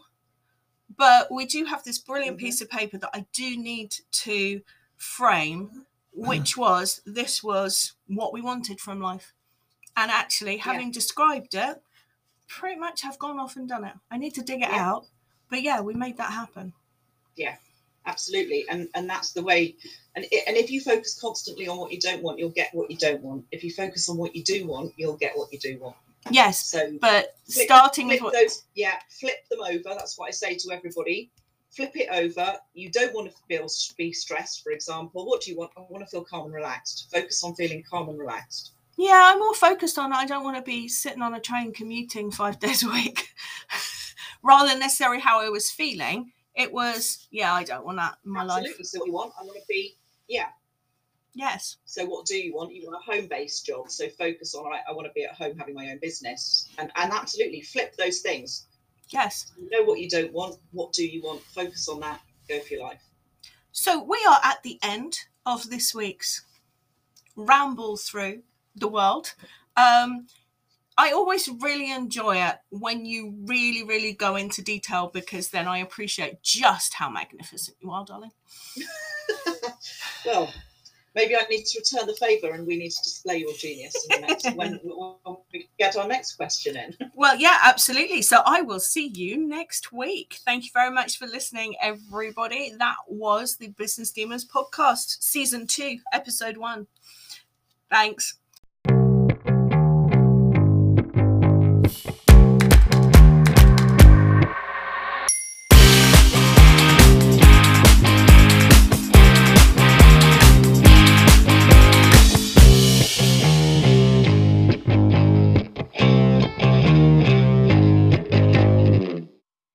But 0.97 1.31
we 1.31 1.45
do 1.45 1.65
have 1.65 1.83
this 1.83 1.97
brilliant 1.97 2.37
Mhm. 2.37 2.41
piece 2.41 2.61
of 2.61 2.69
paper 2.69 2.97
that 2.97 3.09
I 3.13 3.25
do 3.33 3.57
need 3.57 3.95
to 4.11 4.61
frame, 4.97 5.85
which 6.13 6.57
was 6.57 7.01
this 7.05 7.41
was 7.41 7.93
what 8.07 8.33
we 8.33 8.41
wanted 8.41 8.79
from 8.81 8.99
life. 8.99 9.33
And 9.97 10.11
actually, 10.11 10.57
having 10.57 10.91
described 10.91 11.53
it, 11.55 11.81
pretty 12.47 12.79
much 12.79 13.01
have 13.01 13.17
gone 13.19 13.39
off 13.39 13.55
and 13.55 13.67
done 13.67 13.83
it. 13.85 13.93
I 14.09 14.17
need 14.17 14.33
to 14.35 14.41
dig 14.41 14.61
it 14.61 14.69
Yeah. 14.69 14.89
out. 14.91 15.07
But 15.49 15.61
yeah, 15.63 15.81
we 15.81 15.93
made 15.93 16.17
that 16.17 16.31
happen. 16.31 16.73
Absolutely. 18.05 18.65
And 18.69 18.87
and 18.95 19.09
that's 19.09 19.31
the 19.33 19.43
way 19.43 19.75
and 20.15 20.25
and 20.47 20.57
if 20.57 20.69
you 20.71 20.81
focus 20.81 21.19
constantly 21.19 21.67
on 21.67 21.77
what 21.77 21.91
you 21.91 21.99
don't 21.99 22.21
want 22.21 22.39
you'll 22.39 22.49
get 22.49 22.73
what 22.73 22.89
you 22.91 22.97
don't 22.97 23.21
want. 23.21 23.45
If 23.51 23.63
you 23.63 23.71
focus 23.71 24.09
on 24.09 24.17
what 24.17 24.35
you 24.35 24.43
do 24.43 24.65
want 24.65 24.93
you'll 24.97 25.17
get 25.17 25.37
what 25.37 25.51
you 25.51 25.59
do 25.59 25.77
want. 25.79 25.95
Yes, 26.29 26.63
so 26.65 26.91
but 27.01 27.35
Flip- 27.49 27.65
starting 27.65 28.07
with 28.07 28.19
flip 28.19 28.33
what 28.33 28.41
those 28.41 28.63
yeah 28.75 28.99
flip 29.09 29.47
them 29.49 29.61
over. 29.61 29.89
That's 29.89 30.17
what 30.17 30.27
i 30.27 30.31
say 30.31 30.55
to 30.55 30.71
everybody. 30.71 31.31
Flip 31.71 31.91
it 31.95 32.09
over. 32.11 32.57
You 32.73 32.91
don't 32.91 33.13
want 33.13 33.31
to 33.31 33.37
feel 33.47 33.67
be 33.97 34.11
stressed 34.11 34.63
for 34.63 34.71
example. 34.71 35.25
What 35.25 35.41
do 35.41 35.51
you 35.51 35.57
want? 35.57 35.71
I 35.77 35.81
want 35.89 36.03
to 36.03 36.09
feel 36.09 36.23
calm 36.23 36.45
and 36.45 36.53
relaxed. 36.53 37.09
Focus 37.11 37.43
on 37.43 37.55
feeling 37.55 37.83
calm 37.89 38.09
and 38.09 38.19
relaxed. 38.19 38.73
Yeah, 38.97 39.31
I'm 39.33 39.39
more 39.39 39.55
focused 39.55 39.97
on 39.97 40.13
I 40.13 40.25
don't 40.25 40.43
want 40.43 40.57
to 40.57 40.61
be 40.61 40.87
sitting 40.87 41.21
on 41.21 41.33
a 41.33 41.39
train 41.39 41.73
commuting 41.73 42.29
five 42.29 42.59
days 42.59 42.83
a 42.83 42.89
week. 42.89 43.29
Rather 44.43 44.69
than 44.69 44.79
necessarily 44.79 45.19
how 45.19 45.39
I 45.39 45.49
was 45.49 45.71
feeling, 45.71 46.31
it 46.55 46.71
was, 46.71 47.27
yeah, 47.31 47.53
I 47.53 47.63
don't 47.63 47.85
want 47.85 47.97
that 47.97 48.17
in 48.25 48.31
my 48.31 48.43
life. 48.43 48.59
absolutely 48.59 48.83
so 48.83 48.99
what 48.99 49.07
you 49.07 49.13
want 49.13 49.33
i 49.39 49.43
want 49.43 49.57
to 49.57 49.65
be 49.67 49.95
yeah 50.27 50.47
Yes. 51.33 51.77
So 51.85 52.05
what 52.05 52.25
do 52.25 52.35
you 52.35 52.53
want? 52.53 52.73
You 52.73 52.85
want 52.85 53.01
a 53.07 53.11
home-based 53.11 53.65
job. 53.65 53.89
So 53.89 54.09
focus 54.09 54.53
on 54.53 54.65
I, 54.73 54.81
I 54.89 54.93
want 54.93 55.07
to 55.07 55.13
be 55.13 55.23
at 55.23 55.33
home 55.33 55.57
having 55.57 55.75
my 55.75 55.89
own 55.91 55.99
business. 56.01 56.69
And 56.77 56.91
and 56.95 57.11
absolutely 57.11 57.61
flip 57.61 57.95
those 57.95 58.19
things. 58.19 58.67
Yes. 59.09 59.51
You 59.57 59.69
know 59.69 59.85
what 59.85 59.99
you 59.99 60.09
don't 60.09 60.33
want. 60.33 60.57
What 60.71 60.93
do 60.93 61.05
you 61.05 61.21
want? 61.21 61.41
Focus 61.43 61.87
on 61.87 61.99
that. 62.01 62.21
Go 62.49 62.59
for 62.59 62.73
your 62.73 62.83
life. 62.83 63.01
So 63.71 64.03
we 64.03 64.17
are 64.29 64.39
at 64.43 64.61
the 64.63 64.77
end 64.83 65.17
of 65.45 65.69
this 65.69 65.95
week's 65.95 66.45
ramble 67.35 67.95
through 67.97 68.43
the 68.75 68.89
world. 68.89 69.33
Um, 69.77 70.27
I 71.01 71.13
always 71.13 71.49
really 71.49 71.91
enjoy 71.91 72.37
it 72.37 72.57
when 72.69 73.05
you 73.05 73.33
really, 73.45 73.83
really 73.83 74.13
go 74.13 74.35
into 74.35 74.61
detail 74.61 75.09
because 75.11 75.49
then 75.49 75.67
I 75.67 75.79
appreciate 75.79 76.43
just 76.43 76.93
how 76.93 77.09
magnificent 77.09 77.75
you 77.81 77.89
are, 77.89 78.05
darling. 78.05 78.31
Well, 80.23 80.53
maybe 81.15 81.35
I 81.35 81.41
need 81.49 81.65
to 81.65 81.79
return 81.79 82.05
the 82.05 82.13
favour 82.13 82.53
and 82.53 82.67
we 82.67 82.77
need 82.77 82.91
to 82.91 83.01
display 83.01 83.37
your 83.37 83.53
genius 83.53 83.95
in 84.11 84.21
the 84.21 84.27
next, 84.27 84.55
when, 84.55 84.73
when 84.83 85.37
we 85.51 85.67
get 85.79 85.97
our 85.97 86.07
next 86.07 86.35
question 86.35 86.77
in. 86.77 86.95
Well, 87.15 87.35
yeah, 87.35 87.57
absolutely. 87.63 88.21
So 88.21 88.43
I 88.45 88.61
will 88.61 88.79
see 88.79 89.07
you 89.07 89.37
next 89.37 89.91
week. 89.91 90.37
Thank 90.45 90.65
you 90.65 90.69
very 90.71 90.91
much 90.91 91.17
for 91.17 91.25
listening, 91.25 91.73
everybody. 91.81 92.75
That 92.77 92.97
was 93.07 93.55
the 93.55 93.69
Business 93.69 94.11
Demons 94.11 94.47
podcast, 94.47 95.23
season 95.23 95.65
two, 95.65 95.97
episode 96.13 96.57
one. 96.57 96.85
Thanks. 97.89 98.35